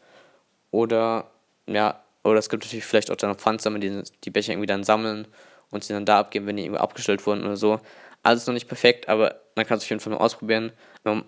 Oder, 0.70 1.30
ja, 1.66 2.04
oder 2.24 2.40
es 2.40 2.50
gibt 2.50 2.62
natürlich 2.62 2.84
vielleicht 2.84 3.10
auch 3.10 3.16
dann 3.16 3.30
noch 3.30 3.38
Pfandsammler, 3.38 3.80
die 3.80 4.02
die 4.22 4.30
Becher 4.30 4.52
irgendwie 4.52 4.66
dann 4.66 4.84
sammeln 4.84 5.26
und 5.70 5.82
sie 5.82 5.94
dann 5.94 6.04
da 6.04 6.18
abgeben, 6.18 6.46
wenn 6.46 6.58
die 6.58 6.64
irgendwie 6.64 6.80
abgestellt 6.80 7.26
wurden 7.26 7.42
oder 7.42 7.56
so. 7.56 7.80
Alles 8.22 8.46
noch 8.46 8.52
nicht 8.52 8.68
perfekt, 8.68 9.08
aber 9.08 9.40
man 9.56 9.64
kann 9.64 9.78
es 9.78 9.84
auf 9.84 9.88
jeden 9.88 10.00
Fall 10.00 10.12
mal 10.12 10.18
ausprobieren. 10.18 10.72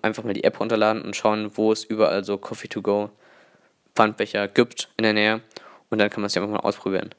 Einfach 0.02 0.24
mal 0.24 0.34
die 0.34 0.44
App 0.44 0.60
runterladen 0.60 1.00
und 1.00 1.16
schauen, 1.16 1.56
wo 1.56 1.72
es 1.72 1.84
überall 1.84 2.22
so 2.22 2.36
Coffee 2.36 2.68
to 2.68 2.82
go 2.82 3.08
Pfandbecher 3.94 4.46
gibt 4.46 4.90
in 4.98 5.04
der 5.04 5.14
Nähe. 5.14 5.40
Und 5.88 6.00
dann 6.00 6.10
kann 6.10 6.20
man 6.20 6.26
es 6.26 6.34
ja 6.34 6.42
einfach 6.42 6.52
mal 6.52 6.68
ausprobieren. 6.68 7.14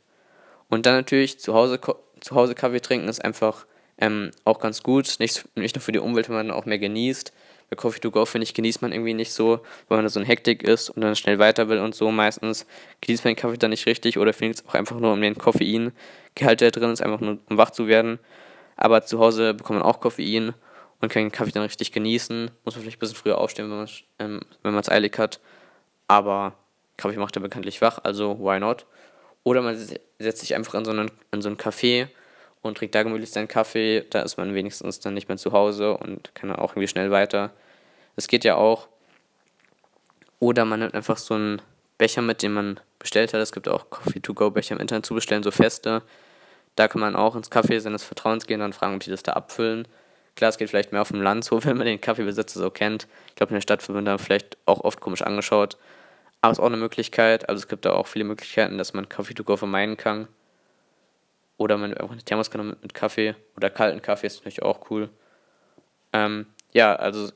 Und 0.76 0.86
dann 0.86 0.96
natürlich 0.96 1.40
zu 1.40 1.54
Hause, 1.54 1.80
zu 2.20 2.36
Hause 2.36 2.54
Kaffee 2.54 2.82
trinken 2.82 3.08
ist 3.08 3.24
einfach 3.24 3.66
ähm, 3.98 4.32
auch 4.44 4.60
ganz 4.60 4.84
gut. 4.84 5.16
Nicht, 5.20 5.48
nicht 5.56 5.74
nur 5.74 5.82
für 5.82 5.94
die 5.94 6.00
Umwelt, 6.00 6.28
wenn 6.28 6.36
man 6.36 6.52
auch 6.52 6.66
mehr 6.66 6.80
genießt. 6.80 7.32
Bei 7.70 7.78
Coffee 7.78 8.02
to 8.02 8.12
Go, 8.12 8.26
finde 8.26 8.44
ich, 8.44 8.54
genießt 8.54 8.82
man 8.82 8.92
irgendwie 8.92 9.14
nicht 9.14 9.32
so, 9.32 9.62
weil 9.88 10.00
man 10.00 10.04
da 10.04 10.10
so 10.10 10.20
in 10.20 10.26
Hektik 10.26 10.64
ist 10.64 10.90
und 10.90 11.02
dann 11.02 11.16
schnell 11.16 11.40
weiter 11.40 11.70
will 11.70 11.80
und 11.80 11.96
so. 11.96 12.12
Meistens 12.12 12.66
genießt 13.00 13.24
man 13.24 13.36
den 13.36 13.40
Kaffee 13.40 13.58
dann 13.58 13.70
nicht 13.70 13.86
richtig 13.86 14.18
oder 14.18 14.34
findet 14.34 14.60
es 14.60 14.68
auch 14.68 14.74
einfach 14.74 15.00
nur 15.00 15.14
um 15.14 15.22
den 15.22 15.38
Koffeingehalt, 15.38 16.60
der 16.60 16.72
drin 16.72 16.92
ist, 16.92 17.02
einfach 17.02 17.22
nur 17.22 17.38
um 17.50 17.58
wach 17.58 17.72
zu 17.72 17.88
werden. 17.88 18.20
Aber 18.76 19.06
zu 19.06 19.20
Hause 19.20 19.54
bekommt 19.54 19.80
man 19.80 19.88
auch 19.88 20.02
Koffein 20.02 20.56
und 21.00 21.08
kann 21.08 21.24
den 21.24 21.32
Kaffee 21.32 21.52
dann 21.52 21.64
richtig 21.64 21.94
genießen. 21.94 22.52
Muss 22.66 22.76
man 22.76 22.82
vielleicht 22.82 22.98
ein 22.98 23.00
bisschen 23.00 23.16
früher 23.16 23.38
aufstehen, 23.38 23.72
wenn 23.72 23.78
man 23.78 24.42
ähm, 24.66 24.78
es 24.78 24.90
eilig 24.90 25.18
hat. 25.18 25.40
Aber 26.10 26.52
Kaffee 26.98 27.16
macht 27.16 27.38
ja 27.38 27.42
bekanntlich 27.42 27.82
wach, 27.82 28.00
also 28.04 28.38
why 28.42 28.60
not? 28.60 28.86
Oder 29.46 29.62
man 29.62 29.78
setzt 30.20 30.42
sich 30.42 30.56
einfach 30.56 30.74
in 30.74 30.86
so 30.86 30.92
einen, 30.92 31.12
in 31.32 31.42
so 31.44 31.48
einen 31.50 31.58
Café 31.58 32.08
und 32.64 32.80
trinkt 32.80 32.96
da 32.96 33.04
gemütlich 33.04 33.30
seinen 33.30 33.48
Kaffee. 33.48 34.04
Da 34.10 34.22
ist 34.24 34.38
man 34.38 34.56
wenigstens 34.56 35.00
dann 35.00 35.14
nicht 35.14 35.30
mehr 35.30 35.38
zu 35.38 35.52
Hause 35.52 35.96
und 35.96 36.34
kann 36.34 36.50
dann 36.50 36.58
auch 36.58 36.72
irgendwie 36.72 36.88
schnell 36.88 37.12
weiter. 37.12 37.52
Das 38.16 38.28
geht 38.28 38.44
ja 38.44 38.56
auch. 38.56 38.88
Oder 40.40 40.66
man 40.66 40.80
nimmt 40.80 40.96
einfach 40.96 41.18
so 41.18 41.36
einen 41.36 41.62
Becher 42.00 42.24
mit, 42.24 42.42
den 42.42 42.54
man 42.54 42.80
bestellt 42.98 43.34
hat. 43.34 43.40
Es 43.40 43.52
gibt 43.52 43.68
auch 43.68 43.92
Coffee-to-go-Becher 43.92 44.76
im 44.76 44.82
Internet 44.82 45.06
zu 45.06 45.14
bestellen, 45.14 45.44
so 45.44 45.52
feste. 45.52 46.02
Da 46.76 46.88
kann 46.88 47.02
man 47.02 47.16
auch 47.16 47.36
ins 47.36 47.52
Café 47.52 47.80
seines 47.80 48.04
Vertrauens 48.04 48.48
gehen 48.48 48.62
und 48.62 48.74
fragen, 48.74 48.96
ob 48.96 49.02
die 49.02 49.12
das 49.12 49.22
da 49.22 49.34
abfüllen. 49.34 49.88
Klar, 50.36 50.50
es 50.50 50.58
geht 50.58 50.72
vielleicht 50.72 50.92
mehr 50.92 51.04
auf 51.04 51.10
dem 51.10 51.22
Land 51.22 51.46
so, 51.46 51.64
wenn 51.64 51.78
man 51.78 51.86
den 51.86 52.02
Kaffeebesitzer 52.02 52.60
so 52.60 52.72
kennt. 52.72 53.08
Ich 53.30 53.36
glaube, 53.36 53.52
in 53.52 53.58
der 53.58 53.62
Stadt 53.62 53.88
wird 53.88 53.96
man 53.96 54.06
da 54.06 54.18
vielleicht 54.18 54.58
auch 54.66 54.80
oft 54.80 55.00
komisch 55.02 55.22
angeschaut. 55.22 55.78
Aber 56.46 56.52
es 56.52 56.60
ist 56.60 56.62
auch 56.62 56.68
eine 56.68 56.78
Möglichkeit. 56.78 57.50
Also 57.50 57.62
es 57.62 57.68
gibt 57.68 57.86
da 57.86 57.94
auch 57.94 58.06
viele 58.06 58.24
Möglichkeiten, 58.24 58.78
dass 58.78 58.94
man 58.94 59.10
Kaffee 59.10 59.34
to 59.34 59.44
go 59.44 59.58
vermeiden 59.58 59.98
kann. 59.98 60.28
Oder 61.58 61.76
man 61.76 61.92
einfach 61.96 62.12
eine 62.12 62.22
Thermoskanne 62.22 62.64
mit, 62.64 62.84
mit 62.84 62.94
Kaffee 62.94 63.34
oder 63.58 63.72
kalten 63.72 64.00
Kaffee 64.00 64.28
ist 64.28 64.36
natürlich 64.36 64.62
auch 64.62 64.92
cool. 64.92 65.10
Ähm, 66.14 66.46
ja, 66.72 66.96
also 66.98 67.32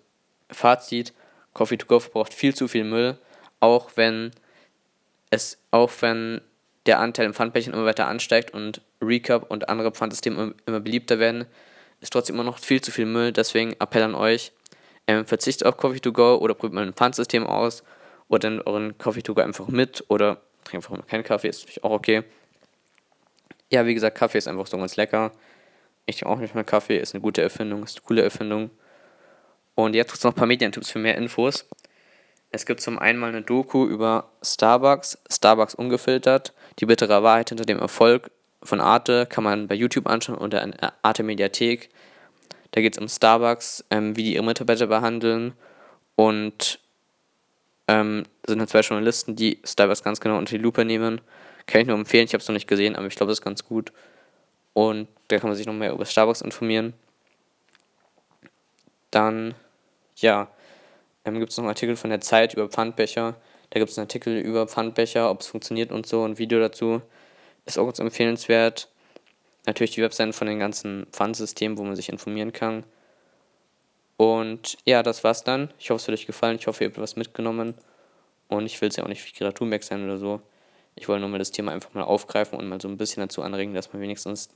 Fazit, 0.52 1.12
Coffee 1.56 1.78
to 1.78 1.88
go 1.88 2.00
verbraucht 2.00 2.36
viel 2.36 2.54
zu 2.54 2.68
viel 2.68 2.84
Müll, 2.84 3.18
auch 3.60 3.90
wenn 3.96 4.30
es, 5.32 5.58
auch 5.72 5.92
wenn 6.02 6.42
der 6.86 7.00
Anteil 7.00 7.26
im 7.26 7.34
Pfandbällchen 7.34 7.74
immer 7.74 7.86
weiter 7.86 8.06
ansteigt 8.06 8.54
und 8.54 8.82
Recap 9.02 9.50
und 9.50 9.70
andere 9.70 9.90
Pfandsysteme 9.90 10.54
immer, 10.68 10.80
beliebter 10.82 11.18
werden, 11.18 11.48
ist 12.00 12.14
trotzdem 12.14 12.36
immer 12.36 12.44
noch 12.44 12.60
viel 12.60 12.82
zu 12.82 12.92
viel 12.92 13.08
Müll. 13.08 13.32
Deswegen 13.32 13.74
Appell 13.80 14.04
an 14.04 14.14
euch, 14.14 14.52
ähm, 15.08 15.26
verzichtet 15.26 15.66
auf 15.68 15.78
Coffee 15.78 16.00
to 16.00 16.14
go 16.14 16.36
oder 16.36 16.54
probiert 16.54 16.74
mal 16.74 16.86
ein 16.86 16.94
Pfandsystem 16.94 17.48
aus 17.48 17.82
oder 18.30 18.40
dann 18.40 18.62
euren 18.62 18.98
Coffee 18.98 19.22
to 19.22 19.34
go 19.34 19.42
einfach 19.42 19.68
mit 19.68 20.06
oder 20.08 20.42
trinkt 20.64 20.90
einfach 20.90 21.06
keinen 21.08 21.24
Kaffee, 21.24 21.50
ist 21.50 21.62
natürlich 21.62 21.84
auch 21.84 21.92
okay. 21.92 22.24
Ja, 23.72 23.86
wie 23.86 23.94
gesagt, 23.94 24.18
Kaffee 24.18 24.38
ist 24.38 24.48
einfach 24.48 24.68
so 24.68 24.78
ganz 24.78 24.96
lecker. 24.96 25.32
Ich 26.06 26.18
trinke 26.18 26.32
auch 26.32 26.40
nicht 26.40 26.56
mehr 26.56 26.64
Kaffee, 26.64 26.98
ist 26.98 27.14
eine 27.14 27.22
gute 27.22 27.42
Erfindung, 27.42 27.84
ist 27.84 27.98
eine 27.98 28.06
coole 28.06 28.24
Erfindung. 28.24 28.72
Und 29.76 29.96
jetzt 29.96 30.08
gibt 30.08 30.18
es 30.18 30.24
noch 30.24 30.32
ein 30.32 30.36
paar 30.36 30.48
Medientipps 30.48 30.90
für 30.90 31.00
mehr 31.00 31.18
Infos. 31.18 31.68
Es 32.52 32.66
gibt 32.66 32.82
zum 32.82 32.98
einen 32.98 33.20
mal 33.20 33.30
eine 33.30 33.44
Doku 33.44 33.86
über 33.86 34.32
Starbucks, 34.42 35.20
Starbucks 35.30 35.76
ungefiltert, 35.76 36.54
die 36.80 36.88
bittere 36.88 37.22
Wahrheit 37.22 37.50
hinter 37.50 37.66
dem 37.66 37.78
Erfolg 37.78 38.32
von 38.64 38.82
Arte, 38.82 39.26
kann 39.28 39.44
man 39.44 39.68
bei 39.68 39.76
YouTube 39.76 40.08
anschauen 40.08 40.38
unter 40.38 40.68
Arte 41.02 41.24
Mediathek. 41.24 41.90
Da 42.72 42.82
geht 42.82 42.96
es 42.96 43.02
um 43.02 43.08
Starbucks, 43.08 43.86
ähm, 43.92 44.16
wie 44.16 44.24
die 44.24 44.34
ihre 44.36 44.44
Mitarbeiter 44.44 44.88
behandeln 44.88 45.54
und 46.16 46.80
ähm, 47.90 48.24
sind 48.46 48.60
halt 48.60 48.70
zwei 48.70 48.82
Journalisten, 48.82 49.36
die 49.36 49.60
Starbucks 49.64 50.04
ganz 50.04 50.22
genau 50.22 50.38
unter 50.38 50.52
die 50.52 50.62
Lupe 50.62 50.86
nehmen. 50.86 51.22
Kann 51.66 51.82
ich 51.82 51.88
nur 51.88 51.98
empfehlen, 51.98 52.26
ich 52.26 52.34
habe 52.34 52.42
es 52.42 52.48
noch 52.48 52.54
nicht 52.54 52.68
gesehen, 52.68 52.96
aber 52.96 53.08
ich 53.08 53.16
glaube, 53.16 53.32
das 53.32 53.40
ist 53.40 53.44
ganz 53.44 53.66
gut. 53.66 53.92
Und 54.74 55.08
da 55.28 55.40
kann 55.40 55.50
man 55.50 55.58
sich 55.58 55.66
noch 55.66 55.74
mehr 55.74 55.92
über 55.92 56.06
Starbucks 56.06 56.42
informieren. 56.42 56.94
Dann, 59.10 59.56
ja, 60.18 60.50
ähm, 61.26 61.40
gibt 61.40 61.50
es 61.52 61.58
noch 61.58 61.64
einen 61.64 61.70
Artikel 61.70 61.96
von 61.96 62.12
der 62.12 62.22
Zeit 62.22 62.54
über 62.54 62.70
Pfandbecher. 62.70 63.36
Da 63.72 63.80
gibt 63.80 63.90
es 63.92 63.98
einen 63.98 64.06
Artikel 64.06 64.38
über 64.38 64.68
Pfandbecher, 64.68 65.32
ob 65.32 65.42
es 65.42 65.48
funktioniert 65.48 65.92
und 65.92 66.06
so, 66.06 66.24
ein 66.24 66.38
Video 66.38 66.60
dazu. 66.60 67.02
Ist 67.66 67.80
auch 67.80 67.86
ganz 67.86 67.98
empfehlenswert. 67.98 68.88
Natürlich 69.66 69.92
die 69.92 70.04
Webseiten 70.04 70.34
von 70.34 70.46
den 70.46 70.60
ganzen 70.60 71.08
Pfandsystemen, 71.12 71.80
wo 71.80 71.84
man 71.84 71.96
sich 71.96 72.10
informieren 72.10 72.54
kann. 72.54 72.84
Und 74.20 74.78
ja, 74.84 75.02
das 75.02 75.24
war's 75.24 75.46
dann. 75.46 75.70
Ich 75.80 75.92
hoffe, 75.92 76.02
es 76.02 76.08
hat 76.10 76.14
euch 76.14 76.28
gefallen. 76.28 76.58
Ich 76.60 76.68
hoffe, 76.68 76.84
ihr 76.84 76.90
habt 76.90 77.00
was 77.00 77.16
mitgenommen. 77.16 77.74
Und 78.50 78.66
ich 78.66 78.82
will 78.82 78.90
es 78.90 78.98
ja 78.98 79.06
auch 79.06 79.08
nicht 79.08 79.26
wie 79.26 79.32
Greta 79.32 79.54
Thunberg 79.54 79.82
sein 79.82 80.04
oder 80.04 80.18
so. 80.18 80.42
Ich 80.96 81.08
wollte 81.08 81.22
nur 81.22 81.30
mal 81.30 81.38
das 81.38 81.52
Thema 81.52 81.72
einfach 81.72 81.94
mal 81.94 82.04
aufgreifen 82.04 82.60
und 82.60 82.68
mal 82.68 82.82
so 82.82 82.90
ein 82.90 82.98
bisschen 82.98 83.22
dazu 83.22 83.42
anregen, 83.42 83.74
dass 83.74 83.94
man 83.94 84.02
wenigstens. 84.02 84.50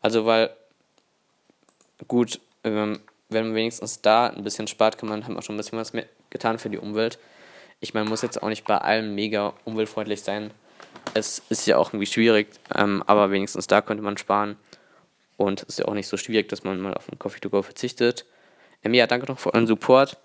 Also, 0.00 0.26
weil. 0.26 0.50
Gut, 2.08 2.40
wenn 2.64 2.74
man 3.30 3.54
wenigstens 3.54 4.02
da 4.02 4.26
ein 4.26 4.42
bisschen 4.42 4.66
spart, 4.66 4.98
kann 4.98 5.08
man, 5.08 5.22
hat 5.24 5.32
man 5.32 5.42
schon 5.44 5.54
ein 5.54 5.58
bisschen 5.58 5.78
was 5.78 5.92
getan 6.30 6.58
für 6.58 6.68
die 6.68 6.78
Umwelt. 6.78 7.20
Ich 7.78 7.94
meine, 7.94 8.08
muss 8.08 8.22
jetzt 8.22 8.42
auch 8.42 8.48
nicht 8.48 8.66
bei 8.66 8.78
allem 8.78 9.14
mega 9.14 9.54
umweltfreundlich 9.64 10.22
sein. 10.22 10.50
Es 11.14 11.40
ist 11.50 11.68
ja 11.68 11.76
auch 11.76 11.90
irgendwie 11.90 12.06
schwierig, 12.06 12.48
ähm, 12.74 13.04
aber 13.06 13.30
wenigstens 13.30 13.68
da 13.68 13.80
könnte 13.80 14.02
man 14.02 14.18
sparen. 14.18 14.56
Und 15.36 15.62
es 15.62 15.68
ist 15.68 15.78
ja 15.78 15.84
auch 15.84 15.94
nicht 15.94 16.08
so 16.08 16.16
schwierig, 16.16 16.48
dass 16.48 16.64
man 16.64 16.80
mal 16.80 16.94
auf 16.94 17.08
ein 17.12 17.18
Coffee 17.20 17.38
to 17.38 17.48
Go 17.48 17.62
verzichtet. 17.62 18.26
Ähm, 18.84 18.94
ja, 18.94 19.06
danke 19.06 19.26
noch 19.26 19.38
für 19.38 19.52
euren 19.54 19.66
Support, 19.66 20.16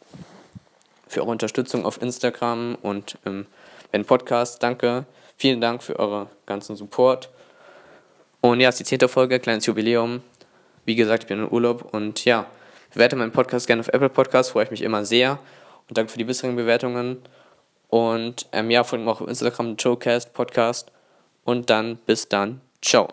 für 1.07 1.21
eure 1.21 1.31
Unterstützung 1.31 1.85
auf 1.85 2.01
Instagram 2.01 2.75
und 2.81 3.17
ähm, 3.25 3.45
beim 3.91 4.05
Podcast. 4.05 4.61
Danke. 4.61 5.05
Vielen 5.37 5.61
Dank 5.61 5.83
für 5.83 5.97
euren 5.99 6.27
ganzen 6.45 6.75
Support. 6.75 7.29
Und 8.41 8.59
ja, 8.59 8.69
es 8.69 8.75
ist 8.75 8.79
die 8.79 8.85
zehnte 8.85 9.07
Folge, 9.07 9.39
kleines 9.39 9.65
Jubiläum. 9.65 10.21
Wie 10.85 10.95
gesagt, 10.95 11.23
ich 11.23 11.27
bin 11.27 11.39
in 11.39 11.51
Urlaub 11.51 11.93
und 11.93 12.25
ja, 12.25 12.45
bewerte 12.93 13.15
meinen 13.15 13.31
Podcast 13.31 13.67
gerne 13.67 13.79
auf 13.79 13.87
Apple 13.87 14.09
Podcasts, 14.09 14.51
freue 14.51 14.65
ich 14.65 14.71
mich 14.71 14.81
immer 14.81 15.05
sehr. 15.05 15.39
Und 15.89 15.97
danke 15.97 16.11
für 16.11 16.17
die 16.17 16.23
bisherigen 16.25 16.55
Bewertungen. 16.55 17.21
Und 17.89 18.47
ähm, 18.51 18.71
ja, 18.71 18.83
folgt 18.83 19.05
mir 19.05 19.11
auch 19.11 19.21
auf 19.21 19.27
Instagram, 19.27 19.75
Joecast 19.77 20.33
Podcast. 20.33 20.91
Und 21.45 21.69
dann 21.69 21.97
bis 22.05 22.27
dann. 22.27 22.61
Ciao. 22.81 23.09